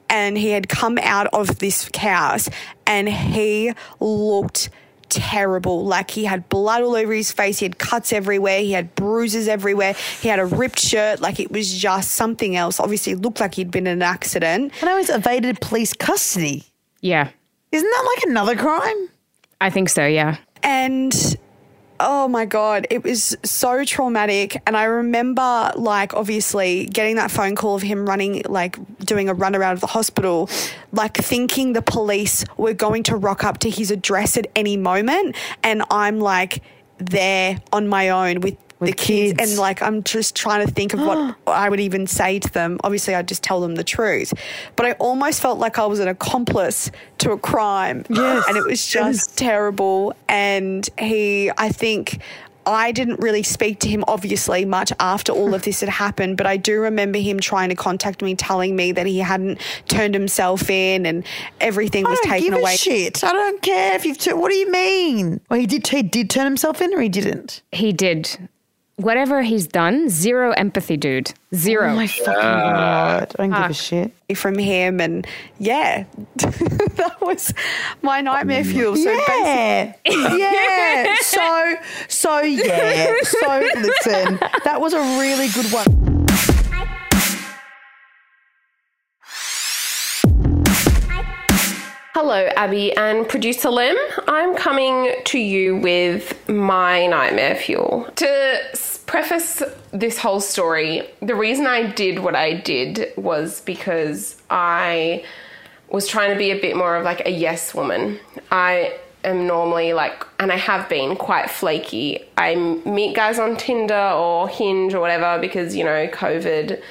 And 0.08 0.36
he 0.36 0.50
had 0.50 0.68
come 0.68 0.98
out 0.98 1.28
of 1.32 1.58
this 1.58 1.88
house 1.96 2.50
and 2.86 3.08
he 3.08 3.72
looked 3.98 4.68
terrible. 5.12 5.84
Like 5.84 6.10
he 6.10 6.24
had 6.24 6.48
blood 6.48 6.82
all 6.82 6.96
over 6.96 7.12
his 7.12 7.30
face, 7.32 7.58
he 7.58 7.64
had 7.64 7.78
cuts 7.78 8.12
everywhere, 8.12 8.60
he 8.60 8.72
had 8.72 8.94
bruises 8.94 9.48
everywhere, 9.48 9.94
he 10.20 10.28
had 10.28 10.38
a 10.38 10.46
ripped 10.46 10.78
shirt. 10.80 11.20
Like 11.20 11.38
it 11.40 11.50
was 11.52 11.72
just 11.72 12.12
something 12.12 12.56
else. 12.56 12.80
Obviously, 12.80 13.12
it 13.12 13.20
looked 13.20 13.40
like 13.40 13.54
he'd 13.54 13.70
been 13.70 13.86
in 13.86 13.94
an 13.94 14.02
accident. 14.02 14.72
And 14.80 14.88
I 14.90 14.96
was 14.96 15.10
evaded 15.10 15.60
police 15.60 15.92
custody. 15.92 16.64
Yeah, 17.00 17.28
Isn't 17.72 17.88
that 17.90 18.12
like 18.16 18.24
another 18.30 18.56
crime? 18.56 19.08
I 19.60 19.70
think 19.70 19.88
so, 19.88 20.06
yeah. 20.06 20.36
And 20.62 21.12
oh 22.02 22.28
my 22.28 22.44
God, 22.44 22.86
it 22.90 23.02
was 23.04 23.36
so 23.44 23.84
traumatic. 23.84 24.60
And 24.66 24.76
I 24.76 24.84
remember, 24.84 25.72
like, 25.76 26.14
obviously 26.14 26.86
getting 26.86 27.16
that 27.16 27.30
phone 27.30 27.54
call 27.54 27.74
of 27.74 27.82
him 27.82 28.06
running, 28.06 28.42
like, 28.48 28.76
doing 28.98 29.28
a 29.28 29.34
run 29.34 29.54
around 29.54 29.74
of 29.74 29.80
the 29.80 29.86
hospital, 29.86 30.50
like, 30.92 31.16
thinking 31.16 31.72
the 31.72 31.82
police 31.82 32.44
were 32.56 32.74
going 32.74 33.02
to 33.04 33.16
rock 33.16 33.44
up 33.44 33.58
to 33.58 33.70
his 33.70 33.90
address 33.90 34.36
at 34.36 34.46
any 34.56 34.76
moment. 34.76 35.36
And 35.62 35.82
I'm 35.90 36.20
like, 36.20 36.62
there 36.98 37.60
on 37.72 37.88
my 37.88 38.10
own 38.10 38.40
with, 38.40 38.56
the 38.86 38.92
kids. 38.92 39.38
kids. 39.38 39.50
And 39.50 39.58
like, 39.58 39.82
I'm 39.82 40.02
just 40.02 40.34
trying 40.36 40.66
to 40.66 40.72
think 40.72 40.94
of 40.94 41.00
what 41.00 41.36
I 41.46 41.68
would 41.68 41.80
even 41.80 42.06
say 42.06 42.38
to 42.38 42.50
them. 42.50 42.78
Obviously, 42.84 43.14
I'd 43.14 43.28
just 43.28 43.42
tell 43.42 43.60
them 43.60 43.74
the 43.74 43.84
truth. 43.84 44.32
But 44.76 44.86
I 44.86 44.92
almost 44.92 45.40
felt 45.40 45.58
like 45.58 45.78
I 45.78 45.86
was 45.86 45.98
an 46.00 46.08
accomplice 46.08 46.90
to 47.18 47.32
a 47.32 47.38
crime. 47.38 48.04
Yes. 48.08 48.44
And 48.48 48.56
it 48.56 48.64
was 48.64 48.86
just 48.86 49.36
terrible. 49.38 50.14
And 50.28 50.88
he, 50.98 51.50
I 51.56 51.68
think, 51.70 52.20
I 52.66 52.92
didn't 52.92 53.20
really 53.20 53.42
speak 53.42 53.80
to 53.80 53.88
him 53.88 54.04
obviously 54.06 54.64
much 54.64 54.92
after 55.00 55.32
all 55.32 55.54
of 55.54 55.62
this 55.62 55.80
had 55.80 55.88
happened, 55.88 56.36
but 56.36 56.46
I 56.46 56.56
do 56.56 56.80
remember 56.80 57.18
him 57.18 57.40
trying 57.40 57.70
to 57.70 57.74
contact 57.74 58.22
me, 58.22 58.34
telling 58.34 58.76
me 58.76 58.92
that 58.92 59.06
he 59.06 59.18
hadn't 59.18 59.60
turned 59.88 60.14
himself 60.14 60.70
in 60.70 61.06
and 61.06 61.24
everything 61.60 62.06
I 62.06 62.10
was 62.10 62.20
don't 62.20 62.32
taken 62.32 62.50
give 62.50 62.60
away. 62.60 62.74
a 62.74 62.76
shit. 62.76 63.24
I 63.24 63.32
don't 63.32 63.62
care 63.62 63.94
if 63.96 64.04
you've. 64.04 64.18
Tur- 64.18 64.36
what 64.36 64.50
do 64.50 64.56
you 64.56 64.70
mean? 64.70 65.40
Well, 65.48 65.58
he 65.58 65.66
did. 65.66 65.86
He 65.88 66.02
did 66.02 66.30
turn 66.30 66.44
himself 66.44 66.80
in, 66.80 66.94
or 66.94 67.00
he 67.00 67.08
didn't. 67.08 67.62
He 67.72 67.92
did. 67.92 68.48
Whatever 69.02 69.42
he's 69.42 69.66
done, 69.66 70.08
zero 70.08 70.52
empathy, 70.52 70.96
dude. 70.96 71.32
Zero. 71.54 71.90
Oh 71.90 71.96
my 71.96 72.06
fucking 72.06 72.32
god! 72.34 73.34
I 73.38 73.48
don't 73.48 73.50
give 73.50 73.70
a 73.70 73.74
shit. 73.74 74.12
From 74.36 74.56
him, 74.56 75.00
and 75.00 75.26
yeah, 75.58 76.04
that 76.36 77.16
was 77.20 77.52
my 78.00 78.20
nightmare 78.22 78.62
mm. 78.62 78.72
fuel. 78.72 78.96
So 78.96 79.04
basically, 79.04 79.34
Yeah, 79.34 79.94
yeah. 80.36 81.16
So, 81.22 81.74
so 82.08 82.40
yeah. 82.40 83.12
So 83.24 83.70
listen, 83.76 84.38
that 84.64 84.80
was 84.80 84.92
a 84.94 85.00
really 85.18 85.48
good 85.48 85.70
one. 85.72 86.12
Hello, 92.14 92.46
Abbie 92.56 92.92
and 92.94 93.26
producer 93.28 93.70
Lem. 93.70 93.96
I'm 94.28 94.54
coming 94.54 95.12
to 95.24 95.38
you 95.38 95.76
with 95.76 96.46
my 96.48 97.06
nightmare 97.06 97.56
fuel. 97.56 98.06
To 98.16 98.28
s- 98.28 98.91
preface 99.06 99.62
this 99.90 100.18
whole 100.18 100.40
story, 100.40 101.08
the 101.20 101.34
reason 101.34 101.66
I 101.66 101.90
did 101.90 102.20
what 102.20 102.34
I 102.34 102.54
did 102.54 103.12
was 103.16 103.60
because 103.60 104.40
I 104.50 105.24
was 105.90 106.08
trying 106.08 106.30
to 106.30 106.38
be 106.38 106.50
a 106.50 106.60
bit 106.60 106.76
more 106.76 106.96
of 106.96 107.04
like 107.04 107.26
a 107.26 107.30
yes 107.30 107.74
woman. 107.74 108.18
I 108.50 108.98
am 109.24 109.46
normally 109.46 109.92
like, 109.92 110.26
and 110.38 110.50
I 110.50 110.56
have 110.56 110.88
been 110.88 111.16
quite 111.16 111.50
flaky. 111.50 112.24
I 112.36 112.54
meet 112.54 113.14
guys 113.14 113.38
on 113.38 113.56
Tinder 113.56 113.94
or 113.94 114.48
Hinge 114.48 114.94
or 114.94 115.00
whatever 115.00 115.40
because, 115.40 115.76
you 115.76 115.84
know, 115.84 116.08
COVID 116.08 116.82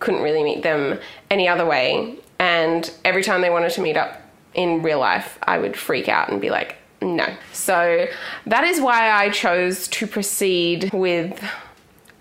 couldn't 0.00 0.22
really 0.22 0.42
meet 0.42 0.62
them 0.62 0.98
any 1.30 1.48
other 1.48 1.64
way. 1.64 2.16
And 2.38 2.90
every 3.04 3.22
time 3.22 3.40
they 3.40 3.50
wanted 3.50 3.72
to 3.72 3.80
meet 3.80 3.96
up 3.96 4.20
in 4.54 4.82
real 4.82 4.98
life, 4.98 5.38
I 5.42 5.58
would 5.58 5.76
freak 5.76 6.08
out 6.08 6.30
and 6.30 6.40
be 6.40 6.50
like, 6.50 6.77
no. 7.00 7.26
So 7.52 8.06
that 8.46 8.64
is 8.64 8.80
why 8.80 9.10
I 9.10 9.30
chose 9.30 9.88
to 9.88 10.06
proceed 10.06 10.90
with 10.92 11.42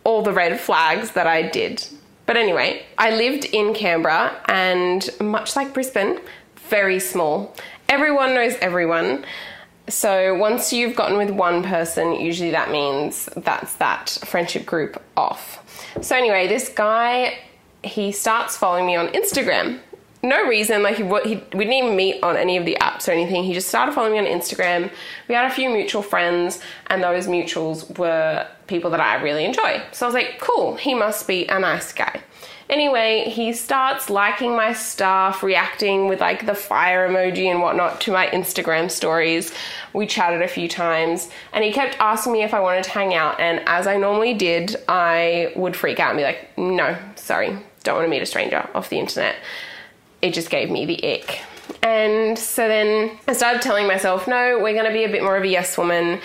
all 0.03 0.21
the 0.21 0.31
red 0.31 0.59
flags 0.59 1.11
that 1.11 1.27
I 1.27 1.41
did. 1.43 1.85
But 2.25 2.37
anyway, 2.37 2.85
I 2.97 3.15
lived 3.15 3.45
in 3.45 3.73
Canberra 3.73 4.39
and 4.47 5.09
much 5.19 5.55
like 5.55 5.73
Brisbane, 5.73 6.19
very 6.69 6.99
small. 6.99 7.55
Everyone 7.89 8.33
knows 8.33 8.55
everyone. 8.61 9.25
So 9.89 10.35
once 10.35 10.73
you've 10.73 10.95
gotten 10.95 11.17
with 11.17 11.29
one 11.29 11.63
person, 11.63 12.13
usually 12.19 12.51
that 12.51 12.69
means 12.69 13.29
that's 13.37 13.75
that 13.75 14.09
friendship 14.25 14.65
group 14.65 15.01
off. 15.15 15.63
So 16.01 16.15
anyway, 16.15 16.47
this 16.47 16.67
guy, 16.67 17.39
he 17.83 18.11
starts 18.11 18.57
following 18.57 18.85
me 18.85 18.97
on 18.97 19.07
Instagram. 19.07 19.79
No 20.27 20.47
reason. 20.47 20.83
Like 20.83 20.95
he, 20.97 21.03
he 21.03 21.35
we 21.53 21.65
didn't 21.65 21.73
even 21.73 21.95
meet 21.95 22.21
on 22.23 22.35
any 22.35 22.57
of 22.57 22.65
the 22.65 22.77
apps 22.81 23.07
or 23.07 23.11
anything. 23.11 23.43
He 23.43 23.53
just 23.53 23.67
started 23.67 23.93
following 23.93 24.13
me 24.13 24.19
on 24.19 24.25
Instagram. 24.25 24.91
We 25.27 25.35
had 25.35 25.45
a 25.45 25.53
few 25.53 25.69
mutual 25.69 26.01
friends, 26.01 26.59
and 26.87 27.01
those 27.01 27.27
mutuals 27.27 27.97
were 27.97 28.47
people 28.67 28.91
that 28.91 28.99
I 28.99 29.21
really 29.21 29.45
enjoy. 29.45 29.81
So 29.91 30.05
I 30.05 30.07
was 30.07 30.13
like, 30.13 30.39
cool. 30.39 30.75
He 30.75 30.93
must 30.93 31.27
be 31.27 31.47
a 31.47 31.59
nice 31.59 31.93
guy. 31.93 32.21
Anyway, 32.69 33.29
he 33.29 33.53
starts 33.53 34.09
liking 34.09 34.51
my 34.51 34.73
stuff, 34.73 35.41
reacting 35.41 36.07
with 36.09 36.19
like 36.19 36.45
the 36.45 36.53
fire 36.53 37.07
emoji 37.07 37.45
and 37.45 37.61
whatnot 37.61 38.01
to 38.01 38.11
my 38.11 38.27
Instagram 38.27 38.91
stories. 38.91 39.53
We 39.93 40.05
chatted 40.05 40.41
a 40.41 40.49
few 40.49 40.67
times 40.67 41.29
and 41.53 41.63
he 41.63 41.71
kept 41.71 41.97
asking 41.99 42.33
me 42.33 42.43
if 42.43 42.53
I 42.53 42.59
wanted 42.59 42.83
to 42.83 42.89
hang 42.89 43.13
out. 43.13 43.39
And 43.39 43.61
as 43.67 43.87
I 43.87 43.95
normally 43.95 44.33
did, 44.33 44.75
I 44.89 45.53
would 45.55 45.77
freak 45.77 46.01
out 46.01 46.09
and 46.09 46.17
be 46.17 46.23
like, 46.23 46.57
no, 46.57 46.97
sorry, 47.15 47.57
don't 47.83 47.95
want 47.95 48.05
to 48.05 48.09
meet 48.09 48.21
a 48.21 48.25
stranger 48.25 48.69
off 48.75 48.89
the 48.89 48.99
internet. 48.99 49.37
It 50.21 50.33
just 50.33 50.49
gave 50.49 50.69
me 50.69 50.85
the 50.85 51.03
ick. 51.13 51.41
And 51.83 52.37
so 52.37 52.67
then 52.67 53.17
I 53.27 53.33
started 53.33 53.61
telling 53.61 53.87
myself, 53.87 54.27
no, 54.27 54.59
we're 54.61 54.73
going 54.73 54.85
to 54.85 54.91
be 54.91 55.03
a 55.03 55.09
bit 55.09 55.23
more 55.23 55.37
of 55.37 55.43
a 55.43 55.47
yes 55.47 55.77
woman. 55.77 56.19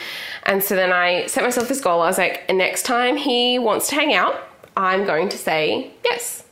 And 0.45 0.63
so 0.63 0.75
then 0.75 0.93
I 0.93 1.27
set 1.27 1.45
myself 1.45 1.69
this 1.69 1.81
goal. 1.81 2.01
I 2.01 2.07
was 2.07 2.19
like, 2.19 2.49
next 2.51 2.85
time 2.85 3.17
he 3.17 3.59
wants 3.59 3.89
to 3.89 3.95
hang 3.95 4.15
out, 4.15 4.43
I'm 4.77 5.05
going 5.05 5.29
to 5.29 5.39
say 5.39 5.91
yes. 6.05 6.45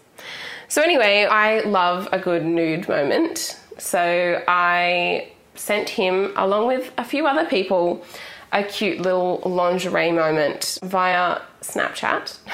So, 0.68 0.82
anyway, 0.82 1.26
I 1.28 1.60
love 1.60 2.08
a 2.12 2.18
good 2.18 2.44
nude 2.44 2.88
moment. 2.88 3.58
So, 3.78 4.42
I 4.46 5.32
sent 5.56 5.88
him, 5.88 6.32
along 6.36 6.68
with 6.68 6.92
a 6.96 7.04
few 7.04 7.26
other 7.26 7.44
people, 7.44 8.04
a 8.52 8.62
cute 8.62 9.00
little 9.00 9.40
lingerie 9.44 10.12
moment 10.12 10.78
via 10.84 11.40
Snapchat. 11.62 12.38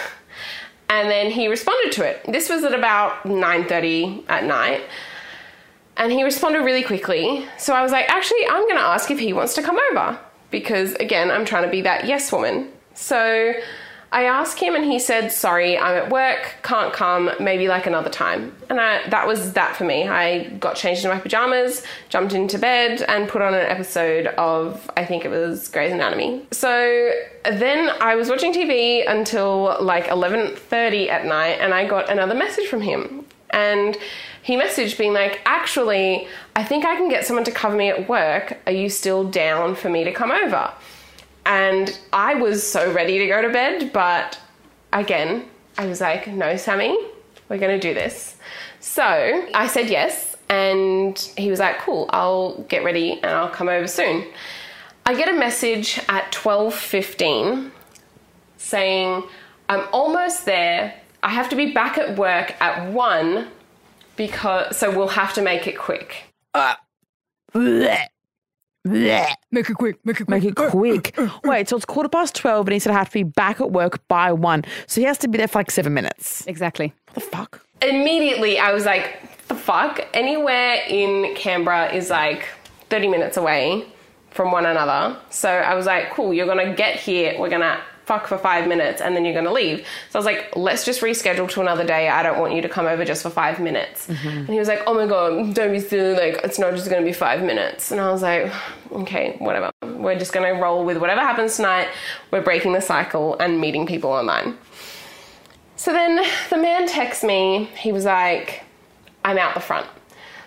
And 0.88 1.10
then 1.10 1.30
he 1.30 1.48
responded 1.48 1.92
to 1.92 2.04
it. 2.04 2.24
This 2.28 2.48
was 2.48 2.64
at 2.64 2.74
about 2.74 3.24
9:30 3.24 4.24
at 4.28 4.44
night. 4.44 4.82
And 5.96 6.12
he 6.12 6.22
responded 6.22 6.60
really 6.60 6.82
quickly. 6.82 7.46
So 7.58 7.74
I 7.74 7.82
was 7.82 7.90
like, 7.90 8.08
actually, 8.10 8.46
I'm 8.48 8.62
going 8.62 8.76
to 8.76 8.82
ask 8.82 9.10
if 9.10 9.18
he 9.18 9.32
wants 9.32 9.54
to 9.54 9.62
come 9.62 9.78
over 9.90 10.18
because 10.50 10.94
again, 10.94 11.30
I'm 11.30 11.44
trying 11.44 11.64
to 11.64 11.70
be 11.70 11.80
that 11.82 12.06
yes 12.06 12.30
woman. 12.30 12.70
So 12.94 13.54
I 14.12 14.24
asked 14.24 14.60
him 14.60 14.74
and 14.74 14.84
he 14.84 14.98
said, 14.98 15.32
"Sorry, 15.32 15.76
I'm 15.76 15.96
at 15.96 16.10
work, 16.10 16.56
can't 16.62 16.92
come, 16.92 17.30
maybe 17.40 17.68
like 17.68 17.86
another 17.86 18.10
time." 18.10 18.54
And 18.70 18.80
I, 18.80 19.06
that 19.08 19.26
was 19.26 19.52
that 19.54 19.76
for 19.76 19.84
me. 19.84 20.08
I 20.08 20.44
got 20.60 20.76
changed 20.76 21.04
into 21.04 21.14
my 21.14 21.20
pajamas, 21.20 21.82
jumped 22.08 22.32
into 22.32 22.58
bed 22.58 23.02
and 23.08 23.28
put 23.28 23.42
on 23.42 23.52
an 23.54 23.66
episode 23.66 24.26
of 24.38 24.88
I 24.96 25.04
think 25.04 25.24
it 25.24 25.28
was 25.28 25.68
Grey's 25.68 25.92
Anatomy. 25.92 26.46
So 26.52 27.12
then 27.44 27.90
I 28.00 28.14
was 28.14 28.28
watching 28.28 28.52
TV 28.52 29.08
until 29.08 29.76
like 29.80 30.06
11:30 30.06 31.08
at 31.08 31.26
night 31.26 31.58
and 31.60 31.74
I 31.74 31.86
got 31.86 32.08
another 32.08 32.34
message 32.34 32.66
from 32.68 32.80
him. 32.80 33.26
And 33.50 33.96
he 34.42 34.56
messaged 34.56 34.96
being 34.98 35.12
like, 35.12 35.40
"Actually, 35.46 36.28
I 36.54 36.62
think 36.62 36.84
I 36.84 36.94
can 36.94 37.08
get 37.08 37.26
someone 37.26 37.44
to 37.44 37.50
cover 37.50 37.76
me 37.76 37.88
at 37.88 38.08
work. 38.08 38.58
Are 38.66 38.72
you 38.72 38.88
still 38.88 39.24
down 39.24 39.74
for 39.74 39.88
me 39.88 40.04
to 40.04 40.12
come 40.12 40.30
over?" 40.30 40.70
And 41.46 41.96
I 42.12 42.34
was 42.34 42.66
so 42.66 42.92
ready 42.92 43.18
to 43.18 43.26
go 43.28 43.40
to 43.40 43.48
bed, 43.48 43.92
but 43.92 44.38
again, 44.92 45.44
I 45.78 45.86
was 45.86 46.00
like, 46.00 46.26
no, 46.26 46.56
Sammy, 46.56 46.98
we're 47.48 47.58
gonna 47.58 47.78
do 47.78 47.94
this. 47.94 48.36
So 48.80 49.04
I 49.54 49.68
said 49.68 49.88
yes, 49.88 50.36
and 50.48 51.16
he 51.36 51.48
was 51.48 51.60
like, 51.60 51.78
cool, 51.78 52.10
I'll 52.10 52.62
get 52.62 52.82
ready 52.82 53.12
and 53.22 53.26
I'll 53.26 53.48
come 53.48 53.68
over 53.68 53.86
soon. 53.86 54.26
I 55.04 55.14
get 55.14 55.28
a 55.28 55.38
message 55.38 56.00
at 56.08 56.32
12:15 56.32 57.70
saying, 58.56 59.22
I'm 59.68 59.86
almost 59.92 60.46
there. 60.46 60.94
I 61.22 61.28
have 61.28 61.48
to 61.50 61.56
be 61.56 61.72
back 61.72 61.96
at 61.96 62.18
work 62.18 62.60
at 62.60 62.92
1 62.92 63.48
because 64.16 64.76
so 64.76 64.90
we'll 64.90 65.08
have 65.08 65.32
to 65.34 65.42
make 65.42 65.68
it 65.68 65.78
quick. 65.78 66.24
Uh, 66.54 66.74
Make 69.50 69.70
it 69.70 69.74
quick. 69.74 69.98
Make 70.04 70.20
it 70.20 70.26
quick. 70.26 70.42
Make 70.42 70.44
it 70.44 70.54
quick. 70.54 71.18
Uh, 71.18 71.22
uh, 71.22 71.26
uh, 71.26 71.40
Wait, 71.44 71.68
so 71.68 71.76
it's 71.76 71.84
quarter 71.84 72.08
past 72.08 72.34
12 72.34 72.66
and 72.66 72.72
he 72.72 72.78
said 72.78 72.92
I 72.92 72.98
have 72.98 73.08
to 73.08 73.14
be 73.14 73.22
back 73.22 73.60
at 73.60 73.72
work 73.72 74.06
by 74.08 74.32
one. 74.32 74.64
So 74.86 75.00
he 75.00 75.06
has 75.06 75.18
to 75.18 75.28
be 75.28 75.38
there 75.38 75.48
for 75.48 75.58
like 75.58 75.70
seven 75.70 75.94
minutes. 75.94 76.46
Exactly. 76.46 76.92
What 77.12 77.14
the 77.14 77.20
fuck? 77.20 77.62
immediately 77.82 78.58
I 78.58 78.72
was 78.72 78.84
like, 78.84 79.20
the 79.48 79.54
fuck? 79.54 80.00
Anywhere 80.14 80.76
in 80.88 81.34
Canberra 81.34 81.92
is 81.92 82.10
like 82.10 82.48
30 82.90 83.08
minutes 83.08 83.36
away 83.36 83.86
from 84.30 84.50
one 84.52 84.66
another. 84.66 85.18
So 85.30 85.48
I 85.48 85.74
was 85.74 85.86
like, 85.86 86.10
cool, 86.10 86.32
you're 86.34 86.46
gonna 86.46 86.74
get 86.74 86.98
here, 86.98 87.38
we're 87.38 87.50
gonna 87.50 87.80
fuck 88.06 88.28
for 88.28 88.38
five 88.38 88.68
minutes, 88.68 89.00
and 89.00 89.16
then 89.16 89.24
you're 89.24 89.34
gonna 89.34 89.52
leave. 89.52 89.80
So 90.10 90.16
I 90.16 90.18
was 90.18 90.26
like, 90.26 90.54
let's 90.54 90.84
just 90.84 91.00
reschedule 91.00 91.50
to 91.50 91.60
another 91.60 91.84
day. 91.84 92.08
I 92.08 92.22
don't 92.22 92.38
want 92.38 92.54
you 92.54 92.62
to 92.62 92.68
come 92.68 92.86
over 92.86 93.04
just 93.04 93.22
for 93.22 93.30
five 93.30 93.58
minutes. 93.60 94.08
And 94.08 94.48
he 94.48 94.58
was 94.58 94.68
like, 94.68 94.82
oh 94.86 94.94
my 94.94 95.06
god, 95.06 95.54
don't 95.54 95.72
be 95.72 95.80
silly, 95.80 96.14
like, 96.14 96.40
it's 96.44 96.58
not 96.58 96.72
just 96.74 96.88
gonna 96.88 97.04
be 97.04 97.12
five 97.12 97.42
minutes. 97.42 97.90
And 97.90 98.00
I 98.00 98.10
was 98.12 98.22
like, 98.22 98.52
okay, 98.92 99.34
whatever. 99.40 99.70
We're 99.82 100.18
just 100.18 100.32
gonna 100.32 100.54
roll 100.54 100.84
with 100.84 100.98
whatever 100.98 101.20
happens 101.20 101.56
tonight. 101.56 101.88
We're 102.30 102.42
breaking 102.42 102.72
the 102.74 102.80
cycle 102.80 103.36
and 103.38 103.60
meeting 103.60 103.86
people 103.86 104.10
online. 104.10 104.56
So 105.74 105.92
then 105.92 106.24
the 106.48 106.56
man 106.56 106.86
texts 106.86 107.24
me. 107.24 107.64
He 107.76 107.90
was 107.90 108.04
like, 108.04 108.62
I'm 109.24 109.36
out 109.36 109.54
the 109.54 109.60
front. 109.60 109.86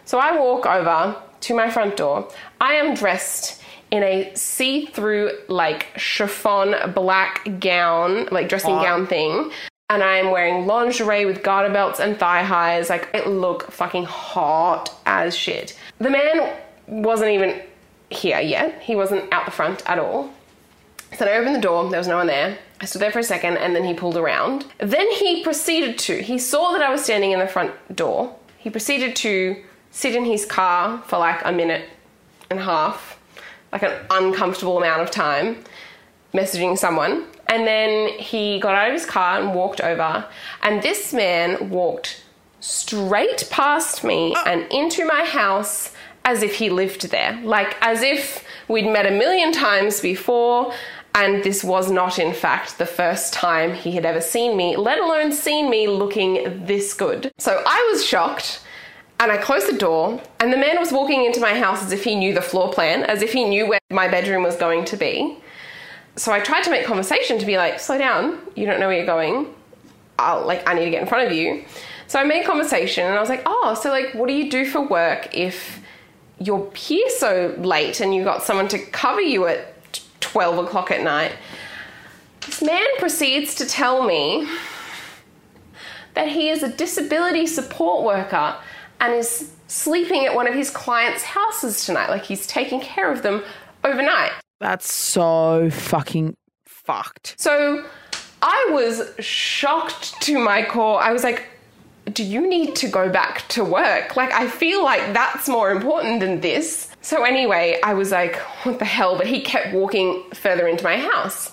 So 0.05 0.17
I 0.17 0.39
walk 0.39 0.65
over 0.65 1.21
to 1.41 1.53
my 1.53 1.69
front 1.69 1.97
door. 1.97 2.29
I 2.61 2.75
am 2.75 2.95
dressed 2.95 3.58
in 3.91 4.03
a 4.03 4.31
see 4.35 4.85
through, 4.87 5.31
like, 5.47 5.87
chiffon 5.97 6.93
black 6.93 7.59
gown, 7.59 8.27
like 8.31 8.49
dressing 8.49 8.75
gown 8.75 9.07
thing. 9.07 9.51
And 9.89 10.03
I'm 10.03 10.29
wearing 10.29 10.67
lingerie 10.67 11.25
with 11.25 11.41
garter 11.41 11.73
belts 11.73 11.99
and 11.99 12.17
thigh 12.17 12.43
highs. 12.43 12.89
Like, 12.89 13.13
I 13.15 13.27
look 13.27 13.71
fucking 13.71 14.05
hot 14.05 14.93
as 15.05 15.35
shit. 15.35 15.77
The 15.97 16.11
man 16.11 16.55
wasn't 16.87 17.31
even 17.31 17.61
here 18.11 18.39
yet. 18.39 18.81
He 18.81 18.95
wasn't 18.95 19.31
out 19.33 19.45
the 19.45 19.51
front 19.51 19.87
at 19.89 19.97
all. 19.97 20.31
So 21.17 21.25
I 21.25 21.37
opened 21.37 21.55
the 21.55 21.61
door, 21.61 21.89
there 21.89 21.99
was 21.99 22.07
no 22.07 22.17
one 22.17 22.27
there. 22.27 22.57
I 22.81 22.85
stood 22.85 23.01
there 23.01 23.11
for 23.11 23.19
a 23.19 23.23
second 23.23 23.57
and 23.57 23.75
then 23.75 23.83
he 23.83 23.93
pulled 23.93 24.15
around. 24.15 24.65
Then 24.77 25.11
he 25.11 25.43
proceeded 25.43 25.97
to, 25.99 26.21
he 26.21 26.37
saw 26.37 26.71
that 26.71 26.81
I 26.81 26.91
was 26.91 27.03
standing 27.03 27.31
in 27.31 27.39
the 27.39 27.47
front 27.47 27.73
door. 27.95 28.35
He 28.57 28.69
proceeded 28.69 29.15
to 29.17 29.61
sit 29.91 30.15
in 30.15 30.25
his 30.25 30.45
car 30.45 31.01
for 31.07 31.17
like 31.17 31.41
a 31.43 31.51
minute 31.51 31.89
and 32.49 32.59
a 32.59 32.63
half, 32.63 33.18
like 33.71 33.83
an 33.83 33.93
uncomfortable 34.09 34.77
amount 34.77 35.01
of 35.01 35.11
time, 35.11 35.63
messaging 36.33 36.77
someone. 36.77 37.25
And 37.47 37.65
then 37.65 38.09
he 38.19 38.59
got 38.59 38.75
out 38.75 38.87
of 38.87 38.93
his 38.93 39.05
car 39.05 39.39
and 39.39 39.53
walked 39.55 39.81
over. 39.81 40.25
And 40.61 40.81
this 40.81 41.13
man 41.13 41.69
walked 41.69 42.23
straight 42.59 43.47
past 43.49 44.03
me 44.03 44.33
ah. 44.35 44.43
and 44.45 44.71
into 44.71 45.05
my 45.05 45.23
house 45.23 45.93
as 46.25 46.43
if 46.43 46.55
he 46.55 46.69
lived 46.69 47.09
there. 47.09 47.39
Like 47.43 47.75
as 47.81 48.01
if 48.01 48.43
we'd 48.67 48.87
met 48.87 49.05
a 49.05 49.11
million 49.11 49.51
times 49.51 50.01
before 50.01 50.73
and 51.15 51.43
this 51.43 51.63
was 51.63 51.89
not, 51.91 52.19
in 52.19 52.33
fact, 52.33 52.77
the 52.77 52.85
first 52.85 53.33
time 53.33 53.73
he 53.73 53.91
had 53.91 54.05
ever 54.05 54.21
seen 54.21 54.55
me, 54.55 54.77
let 54.77 54.99
alone 54.99 55.31
seen 55.31 55.69
me 55.69 55.87
looking 55.87 56.65
this 56.65 56.93
good. 56.93 57.31
So 57.39 57.63
I 57.65 57.89
was 57.91 58.05
shocked 58.05 58.61
and 59.19 59.31
I 59.31 59.37
closed 59.37 59.67
the 59.67 59.77
door, 59.77 60.21
and 60.39 60.51
the 60.51 60.57
man 60.57 60.79
was 60.79 60.91
walking 60.91 61.25
into 61.25 61.39
my 61.41 61.53
house 61.53 61.83
as 61.83 61.91
if 61.91 62.03
he 62.03 62.15
knew 62.15 62.33
the 62.33 62.41
floor 62.41 62.71
plan, 62.71 63.03
as 63.03 63.21
if 63.21 63.33
he 63.33 63.43
knew 63.43 63.67
where 63.67 63.79
my 63.91 64.07
bedroom 64.07 64.43
was 64.43 64.55
going 64.55 64.85
to 64.85 64.97
be. 64.97 65.37
So 66.15 66.31
I 66.31 66.39
tried 66.39 66.63
to 66.63 66.71
make 66.71 66.85
conversation 66.85 67.37
to 67.39 67.45
be 67.45 67.57
like, 67.57 67.79
slow 67.79 67.97
down, 67.97 68.39
you 68.55 68.65
don't 68.65 68.79
know 68.79 68.87
where 68.87 68.97
you're 68.97 69.05
going. 69.05 69.53
I'll, 70.17 70.45
like, 70.45 70.67
I 70.67 70.73
need 70.73 70.85
to 70.85 70.91
get 70.91 71.01
in 71.01 71.07
front 71.07 71.27
of 71.27 71.33
you. 71.33 71.65
So 72.07 72.19
I 72.19 72.23
made 72.23 72.45
conversation 72.45 73.05
and 73.05 73.15
I 73.15 73.19
was 73.19 73.29
like, 73.29 73.43
oh, 73.45 73.77
so 73.79 73.89
like, 73.89 74.13
what 74.15 74.27
do 74.27 74.33
you 74.33 74.49
do 74.49 74.65
for 74.65 74.81
work 74.81 75.35
if 75.35 75.79
you're 76.39 76.73
here 76.73 77.07
so 77.09 77.55
late 77.59 78.01
and 78.01 78.15
you 78.15 78.23
got 78.23 78.41
someone 78.41 78.67
to 78.69 78.79
cover 78.79 79.21
you 79.21 79.45
at 79.45 80.01
12 80.19 80.65
o'clock 80.65 80.91
at 80.91 81.03
night? 81.03 81.33
This 82.45 82.63
man 82.63 82.87
proceeds 82.97 83.53
to 83.55 83.65
tell 83.65 84.03
me 84.03 84.49
that 86.15 86.29
he 86.29 86.49
is 86.49 86.63
a 86.63 86.69
disability 86.69 87.45
support 87.45 88.03
worker 88.03 88.55
and 88.99 89.13
is 89.13 89.51
sleeping 89.67 90.25
at 90.25 90.35
one 90.35 90.47
of 90.47 90.53
his 90.53 90.69
clients' 90.69 91.23
houses 91.23 91.85
tonight. 91.85 92.09
Like 92.09 92.23
he's 92.23 92.47
taking 92.47 92.81
care 92.81 93.11
of 93.11 93.21
them 93.21 93.43
overnight. 93.83 94.31
That's 94.59 94.91
so 94.93 95.69
fucking 95.69 96.35
fucked. 96.65 97.35
So 97.37 97.85
I 98.41 98.67
was 98.71 99.11
shocked 99.19 100.19
to 100.21 100.39
my 100.39 100.63
core. 100.63 101.01
I 101.01 101.11
was 101.11 101.23
like, 101.23 101.45
do 102.13 102.23
you 102.23 102.47
need 102.47 102.75
to 102.77 102.87
go 102.87 103.09
back 103.09 103.47
to 103.49 103.63
work? 103.63 104.15
Like, 104.15 104.31
I 104.31 104.47
feel 104.47 104.83
like 104.83 105.13
that's 105.13 105.47
more 105.47 105.71
important 105.71 106.19
than 106.21 106.41
this. 106.41 106.89
So, 107.01 107.23
anyway, 107.23 107.79
I 107.83 107.93
was 107.93 108.11
like, 108.11 108.35
what 108.63 108.79
the 108.79 108.85
hell? 108.85 109.17
But 109.17 109.27
he 109.27 109.41
kept 109.41 109.73
walking 109.73 110.23
further 110.33 110.67
into 110.67 110.83
my 110.83 110.97
house. 110.97 111.51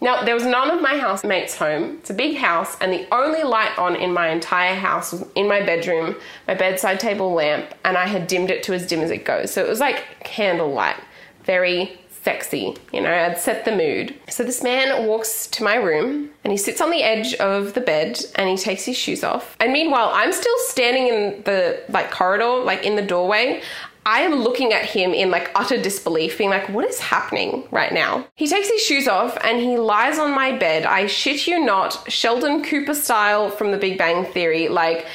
Now, 0.00 0.24
there 0.24 0.34
was 0.34 0.44
none 0.44 0.70
of 0.70 0.82
my 0.82 0.96
housemates 0.98 1.56
home. 1.56 1.98
It's 2.00 2.10
a 2.10 2.14
big 2.14 2.36
house, 2.36 2.76
and 2.80 2.92
the 2.92 3.06
only 3.14 3.42
light 3.42 3.78
on 3.78 3.96
in 3.96 4.12
my 4.12 4.28
entire 4.28 4.74
house 4.74 5.12
was 5.12 5.24
in 5.34 5.48
my 5.48 5.62
bedroom, 5.64 6.16
my 6.46 6.54
bedside 6.54 7.00
table 7.00 7.32
lamp, 7.32 7.74
and 7.84 7.96
I 7.96 8.06
had 8.06 8.26
dimmed 8.26 8.50
it 8.50 8.62
to 8.64 8.74
as 8.74 8.86
dim 8.86 9.00
as 9.00 9.10
it 9.10 9.24
goes. 9.24 9.50
So 9.52 9.64
it 9.64 9.68
was 9.68 9.80
like 9.80 10.04
candlelight, 10.24 10.96
very 11.44 11.98
sexy. 12.26 12.76
You 12.92 13.02
know, 13.02 13.14
I'd 13.14 13.38
set 13.38 13.64
the 13.64 13.70
mood. 13.70 14.12
So 14.28 14.42
this 14.42 14.60
man 14.60 15.06
walks 15.06 15.46
to 15.46 15.62
my 15.62 15.76
room 15.76 16.30
and 16.42 16.50
he 16.50 16.56
sits 16.56 16.80
on 16.80 16.90
the 16.90 17.04
edge 17.04 17.34
of 17.34 17.74
the 17.74 17.80
bed 17.80 18.18
and 18.34 18.48
he 18.48 18.56
takes 18.56 18.84
his 18.84 18.96
shoes 18.96 19.22
off. 19.22 19.56
And 19.60 19.72
meanwhile, 19.72 20.10
I'm 20.12 20.32
still 20.32 20.58
standing 20.66 21.06
in 21.06 21.42
the 21.44 21.80
like 21.88 22.10
corridor, 22.10 22.64
like 22.64 22.82
in 22.82 22.96
the 22.96 23.02
doorway. 23.02 23.62
I 24.06 24.20
am 24.20 24.36
looking 24.36 24.72
at 24.72 24.84
him 24.84 25.12
in 25.12 25.32
like 25.32 25.50
utter 25.56 25.82
disbelief, 25.82 26.38
being 26.38 26.48
like, 26.48 26.68
what 26.68 26.84
is 26.84 27.00
happening 27.00 27.64
right 27.72 27.92
now? 27.92 28.24
He 28.36 28.46
takes 28.46 28.70
his 28.70 28.80
shoes 28.80 29.08
off 29.08 29.36
and 29.42 29.58
he 29.58 29.76
lies 29.76 30.16
on 30.16 30.30
my 30.30 30.56
bed. 30.56 30.86
I 30.86 31.08
shit 31.08 31.48
you 31.48 31.58
not, 31.58 32.08
Sheldon 32.10 32.62
Cooper 32.62 32.94
style 32.94 33.50
from 33.50 33.72
the 33.72 33.76
Big 33.76 33.98
Bang 33.98 34.24
Theory, 34.24 34.68
like 34.68 35.06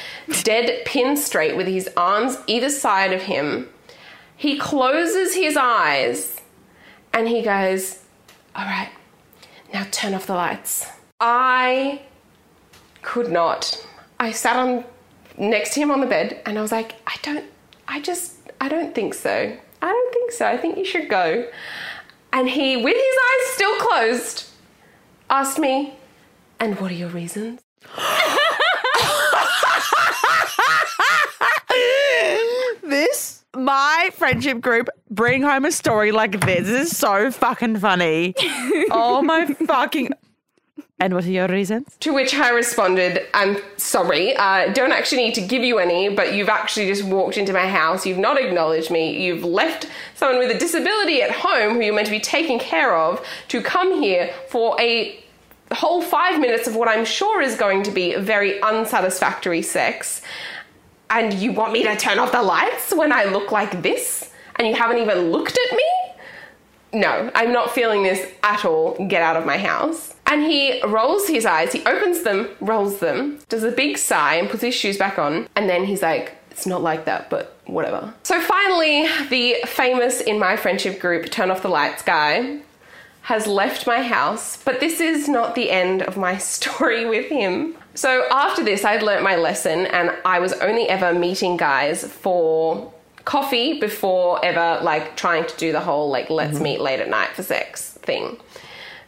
dead 0.42 0.84
pin 0.84 1.16
straight 1.16 1.56
with 1.56 1.66
his 1.66 1.88
arms 1.96 2.36
either 2.46 2.68
side 2.68 3.14
of 3.14 3.22
him. 3.22 3.66
He 4.36 4.58
closes 4.58 5.34
his 5.34 5.56
eyes 5.56 6.42
and 7.14 7.26
he 7.26 7.40
goes, 7.40 8.00
All 8.54 8.66
right, 8.66 8.90
now 9.72 9.86
turn 9.90 10.12
off 10.12 10.26
the 10.26 10.34
lights. 10.34 10.86
I 11.18 12.02
could 13.00 13.32
not. 13.32 13.86
I 14.20 14.32
sat 14.32 14.56
on 14.56 14.84
next 15.38 15.72
to 15.74 15.80
him 15.80 15.90
on 15.90 16.00
the 16.00 16.06
bed 16.06 16.42
and 16.44 16.58
I 16.58 16.60
was 16.60 16.72
like, 16.72 16.96
I 17.06 17.14
don't, 17.22 17.46
I 17.88 17.98
just, 17.98 18.31
I 18.62 18.68
don't 18.68 18.94
think 18.94 19.12
so. 19.12 19.56
I 19.82 19.86
don't 19.86 20.12
think 20.12 20.30
so. 20.30 20.46
I 20.46 20.56
think 20.56 20.78
you 20.78 20.84
should 20.84 21.08
go. 21.08 21.48
And 22.32 22.48
he, 22.48 22.76
with 22.76 22.94
his 22.94 23.02
eyes 23.02 23.54
still 23.54 23.76
closed, 23.80 24.44
asked 25.28 25.58
me, 25.58 25.94
And 26.60 26.78
what 26.78 26.92
are 26.92 26.94
your 26.94 27.08
reasons? 27.08 27.60
This, 32.84 33.44
my 33.56 34.10
friendship 34.12 34.60
group, 34.60 34.88
bring 35.10 35.42
home 35.42 35.64
a 35.64 35.72
story 35.72 36.12
like 36.12 36.40
this. 36.40 36.66
This 36.66 36.90
is 36.90 36.96
so 36.96 37.30
fucking 37.30 37.78
funny. 37.78 38.34
oh 38.90 39.22
my 39.22 39.46
fucking. 39.46 40.10
And 40.98 41.14
what 41.14 41.24
are 41.24 41.30
your 41.30 41.48
reasons? 41.48 41.96
To 42.00 42.12
which 42.12 42.32
I 42.34 42.50
responded, 42.50 43.26
I'm 43.34 43.56
sorry, 43.76 44.36
I 44.36 44.66
uh, 44.66 44.72
don't 44.72 44.92
actually 44.92 45.24
need 45.24 45.34
to 45.34 45.40
give 45.40 45.64
you 45.64 45.78
any, 45.80 46.08
but 46.08 46.34
you've 46.34 46.48
actually 46.48 46.86
just 46.86 47.02
walked 47.02 47.36
into 47.36 47.52
my 47.52 47.66
house, 47.66 48.06
you've 48.06 48.18
not 48.18 48.38
acknowledged 48.38 48.90
me, 48.90 49.24
you've 49.24 49.42
left 49.42 49.88
someone 50.14 50.38
with 50.38 50.54
a 50.54 50.58
disability 50.58 51.20
at 51.22 51.32
home 51.32 51.74
who 51.74 51.80
you're 51.80 51.94
meant 51.94 52.06
to 52.06 52.12
be 52.12 52.20
taking 52.20 52.60
care 52.60 52.94
of 52.96 53.24
to 53.48 53.60
come 53.60 54.00
here 54.00 54.32
for 54.48 54.80
a 54.80 55.22
whole 55.72 56.02
five 56.02 56.40
minutes 56.40 56.68
of 56.68 56.76
what 56.76 56.88
I'm 56.88 57.04
sure 57.04 57.40
is 57.40 57.56
going 57.56 57.82
to 57.84 57.90
be 57.90 58.14
very 58.16 58.62
unsatisfactory 58.62 59.62
sex. 59.62 60.22
And 61.10 61.34
you 61.34 61.52
want 61.52 61.72
me 61.72 61.82
to 61.82 61.96
turn 61.96 62.18
off 62.18 62.32
the 62.32 62.42
lights 62.42 62.92
when 62.94 63.12
I 63.12 63.24
look 63.24 63.50
like 63.52 63.82
this? 63.82 64.30
And 64.56 64.68
you 64.68 64.74
haven't 64.74 64.98
even 64.98 65.30
looked 65.30 65.58
at 65.58 65.76
me? 65.76 65.84
No, 66.94 67.30
I'm 67.34 67.52
not 67.52 67.70
feeling 67.70 68.02
this 68.02 68.30
at 68.42 68.64
all. 68.64 68.94
Get 69.08 69.22
out 69.22 69.36
of 69.36 69.46
my 69.46 69.56
house. 69.56 70.14
And 70.32 70.42
he 70.44 70.80
rolls 70.84 71.28
his 71.28 71.44
eyes, 71.44 71.74
he 71.74 71.84
opens 71.84 72.22
them, 72.22 72.48
rolls 72.58 73.00
them, 73.00 73.40
does 73.50 73.64
a 73.64 73.70
big 73.70 73.98
sigh, 73.98 74.36
and 74.36 74.48
puts 74.48 74.62
his 74.62 74.74
shoes 74.74 74.96
back 74.96 75.18
on. 75.18 75.46
And 75.56 75.68
then 75.68 75.84
he's 75.84 76.00
like, 76.00 76.34
it's 76.50 76.66
not 76.66 76.82
like 76.82 77.04
that, 77.04 77.28
but 77.28 77.54
whatever. 77.66 78.14
So 78.22 78.40
finally, 78.40 79.08
the 79.28 79.56
famous 79.66 80.22
in 80.22 80.38
my 80.38 80.56
friendship 80.56 81.00
group, 81.00 81.30
turn 81.30 81.50
off 81.50 81.60
the 81.60 81.68
lights 81.68 82.02
guy, 82.02 82.60
has 83.20 83.46
left 83.46 83.86
my 83.86 84.00
house, 84.00 84.56
but 84.56 84.80
this 84.80 85.00
is 85.00 85.28
not 85.28 85.54
the 85.54 85.70
end 85.70 86.00
of 86.00 86.16
my 86.16 86.38
story 86.54 87.04
with 87.04 87.26
him. 87.26 87.76
So 87.94 88.26
after 88.30 88.64
this, 88.64 88.86
I'd 88.86 89.02
learnt 89.02 89.22
my 89.22 89.36
lesson, 89.36 89.84
and 89.84 90.16
I 90.24 90.38
was 90.38 90.54
only 90.54 90.88
ever 90.88 91.12
meeting 91.12 91.58
guys 91.58 92.10
for 92.10 92.90
coffee 93.26 93.78
before 93.78 94.42
ever 94.42 94.82
like 94.82 95.14
trying 95.14 95.46
to 95.46 95.56
do 95.58 95.72
the 95.72 95.78
whole 95.80 96.10
like 96.10 96.28
let's 96.30 96.54
mm-hmm. 96.54 96.64
meet 96.64 96.80
late 96.80 97.00
at 97.00 97.10
night 97.10 97.28
for 97.34 97.42
sex 97.42 97.92
thing. 98.02 98.38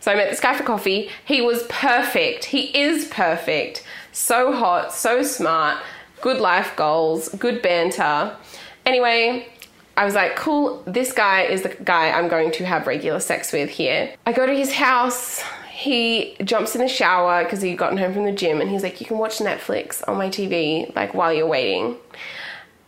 So 0.04 0.12
I 0.12 0.16
met 0.16 0.28
this 0.28 0.38
guy 0.38 0.54
for 0.54 0.64
coffee. 0.64 1.08
He 1.24 1.40
was 1.40 1.62
perfect. 1.70 2.44
He 2.44 2.78
is 2.78 3.06
perfect. 3.06 3.84
So 4.12 4.52
hot, 4.52 4.92
so 4.92 5.22
smart, 5.22 5.78
good 6.20 6.42
life 6.42 6.76
goals, 6.76 7.30
good 7.30 7.62
banter. 7.62 8.36
Anyway, 8.84 9.48
I 9.96 10.04
was 10.04 10.14
like, 10.14 10.36
cool, 10.36 10.82
this 10.86 11.14
guy 11.14 11.44
is 11.44 11.62
the 11.62 11.70
guy 11.70 12.10
I'm 12.10 12.28
going 12.28 12.52
to 12.52 12.66
have 12.66 12.86
regular 12.86 13.18
sex 13.18 13.50
with 13.50 13.70
here. 13.70 14.14
I 14.26 14.34
go 14.34 14.44
to 14.44 14.54
his 14.54 14.74
house. 14.74 15.42
He 15.72 16.36
jumps 16.44 16.74
in 16.74 16.82
the 16.82 16.88
shower 16.88 17.42
because 17.42 17.62
he'd 17.62 17.78
gotten 17.78 17.96
home 17.96 18.12
from 18.12 18.26
the 18.26 18.32
gym 18.32 18.60
and 18.60 18.68
he's 18.68 18.82
like, 18.82 19.00
you 19.00 19.06
can 19.06 19.16
watch 19.16 19.38
Netflix 19.38 20.06
on 20.06 20.18
my 20.18 20.28
TV, 20.28 20.94
like 20.94 21.14
while 21.14 21.32
you're 21.32 21.46
waiting. 21.46 21.96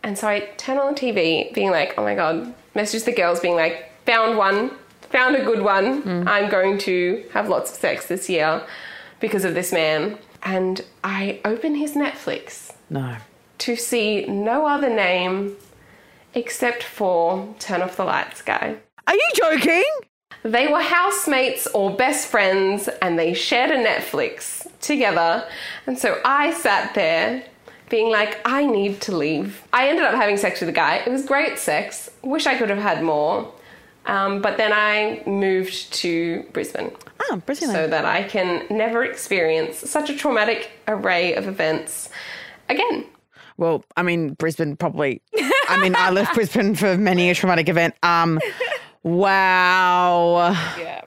And 0.03 0.19
so 0.19 0.27
I 0.27 0.41
turn 0.57 0.77
on 0.77 0.93
the 0.93 0.99
TV, 0.99 1.51
being 1.51 1.71
like, 1.71 1.95
oh 1.97 2.03
my 2.03 2.13
God, 2.13 2.53
message 2.75 3.05
the 3.05 3.11
girls, 3.11 3.39
being 3.39 3.55
like, 3.55 3.91
found 4.05 4.37
one, 4.37 4.69
found 5.01 5.35
a 5.35 5.43
good 5.43 5.61
one. 5.61 6.27
I'm 6.27 6.49
going 6.49 6.77
to 6.79 7.23
have 7.33 7.47
lots 7.49 7.71
of 7.71 7.77
sex 7.77 8.07
this 8.07 8.29
year 8.29 8.63
because 9.19 9.45
of 9.45 9.53
this 9.53 9.71
man. 9.71 10.17
And 10.43 10.83
I 11.03 11.39
open 11.45 11.75
his 11.75 11.93
Netflix 11.93 12.73
No. 12.89 13.17
to 13.59 13.75
see 13.75 14.25
no 14.25 14.67
other 14.67 14.89
name 14.89 15.55
except 16.33 16.83
for 16.83 17.53
Turn 17.59 17.81
Off 17.81 17.95
the 17.97 18.05
Lights 18.05 18.41
guy. 18.41 18.75
Are 19.07 19.15
you 19.15 19.29
joking? 19.33 19.83
They 20.43 20.67
were 20.67 20.81
housemates 20.81 21.65
or 21.67 21.95
best 21.95 22.27
friends 22.27 22.87
and 23.01 23.17
they 23.17 23.33
shared 23.33 23.71
a 23.71 23.83
Netflix 23.83 24.67
together. 24.81 25.45
And 25.87 25.97
so 25.97 26.21
I 26.23 26.53
sat 26.53 26.93
there 26.93 27.43
being 27.89 28.11
like, 28.11 28.39
I 28.45 28.65
need 28.65 29.01
to 29.01 29.15
leave. 29.15 29.63
I 29.73 29.89
ended 29.89 30.03
up 30.03 30.13
having 30.13 30.37
sex 30.37 30.59
with 30.61 30.67
the 30.67 30.73
guy. 30.73 30.97
It 30.97 31.09
was 31.09 31.25
great 31.25 31.57
sex. 31.57 32.11
Wish 32.21 32.45
I 32.45 32.57
could 32.57 32.69
have 32.69 32.77
had 32.79 33.01
more. 33.03 33.51
Um, 34.07 34.41
but 34.41 34.57
then 34.57 34.71
I 34.73 35.21
moved 35.27 35.91
to 35.95 36.43
Brisbane 36.53 36.91
Oh, 37.29 37.41
Brisbane. 37.45 37.69
so 37.69 37.87
that 37.87 38.05
I 38.05 38.23
can 38.23 38.65
never 38.69 39.03
experience 39.03 39.77
such 39.77 40.09
a 40.09 40.15
traumatic 40.15 40.71
array 40.87 41.33
of 41.35 41.47
events 41.47 42.09
again. 42.69 43.05
Well, 43.57 43.83
I 43.97 44.03
mean, 44.03 44.33
Brisbane 44.33 44.75
probably. 44.77 45.21
I 45.67 45.77
mean, 45.81 45.95
I 45.95 46.11
left 46.11 46.35
Brisbane 46.35 46.75
for 46.75 46.95
many 46.97 47.29
a 47.29 47.35
traumatic 47.35 47.67
event. 47.69 47.95
Um, 48.03 48.39
wow. 49.03 50.51
Yeah. 50.79 51.01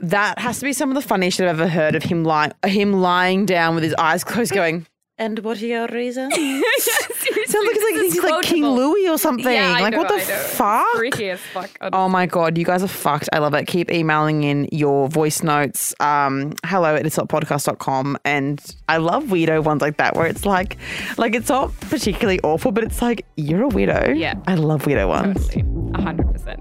That 0.00 0.38
has 0.38 0.58
to 0.58 0.64
be 0.64 0.72
some 0.72 0.90
of 0.90 0.94
the 0.96 1.02
funniest 1.02 1.40
I've 1.40 1.48
ever 1.48 1.66
heard 1.68 1.94
of 1.94 2.02
him 2.02 2.24
lying, 2.24 2.52
him 2.66 2.92
lying 2.92 3.46
down 3.46 3.74
with 3.74 3.84
his 3.84 3.94
eyes 3.94 4.22
closed, 4.22 4.52
going. 4.52 4.86
And 5.16 5.38
what 5.40 5.62
are 5.62 5.66
your 5.66 5.86
reasons? 5.88 6.34
Sounds 7.54 7.66
like 7.66 7.76
he's 7.76 7.82
like, 7.84 8.12
he's 8.12 8.22
like 8.22 8.44
King 8.44 8.62
quotable. 8.62 8.90
Louis 8.90 9.08
or 9.08 9.18
something. 9.18 9.52
Yeah, 9.52 9.74
I 9.76 9.80
like 9.80 9.92
know, 9.92 9.98
what 9.98 10.08
the 10.08 10.14
I 10.14 10.18
know. 10.18 10.24
fuck? 10.24 10.96
Freaky 10.96 11.30
as 11.30 11.40
fuck. 11.40 11.70
Oh 11.92 12.08
my 12.08 12.26
god, 12.26 12.58
you 12.58 12.64
guys 12.64 12.82
are 12.82 12.88
fucked. 12.88 13.28
I 13.32 13.38
love 13.38 13.54
it. 13.54 13.66
Keep 13.66 13.92
emailing 13.92 14.42
in 14.42 14.68
your 14.72 15.08
voice 15.08 15.42
notes. 15.42 15.94
Um, 16.00 16.54
hello 16.64 16.96
at 16.96 17.04
podcast.com. 17.04 18.18
And 18.24 18.60
I 18.88 18.96
love 18.96 19.24
weirdo 19.24 19.62
ones 19.64 19.82
like 19.82 19.98
that 19.98 20.16
where 20.16 20.26
it's 20.26 20.44
like 20.44 20.78
like 21.16 21.34
it's 21.34 21.48
not 21.48 21.72
particularly 21.80 22.40
awful, 22.42 22.72
but 22.72 22.82
it's 22.84 23.00
like, 23.00 23.24
you're 23.36 23.64
a 23.64 23.68
weirdo. 23.68 24.18
Yeah. 24.18 24.34
I 24.46 24.54
love 24.56 24.82
weirdo 24.82 25.08
ones. 25.08 25.46
Totally. 25.48 25.64
A 25.94 26.02
hundred 26.02 26.32
percent. 26.32 26.60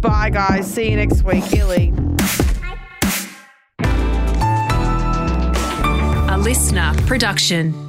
Bye 0.00 0.30
guys. 0.30 0.72
See 0.72 0.90
you 0.90 0.96
next 0.96 1.22
week. 1.22 1.52
Illy. 1.52 1.92
A 6.30 6.38
listener 6.38 6.94
production. 7.06 7.87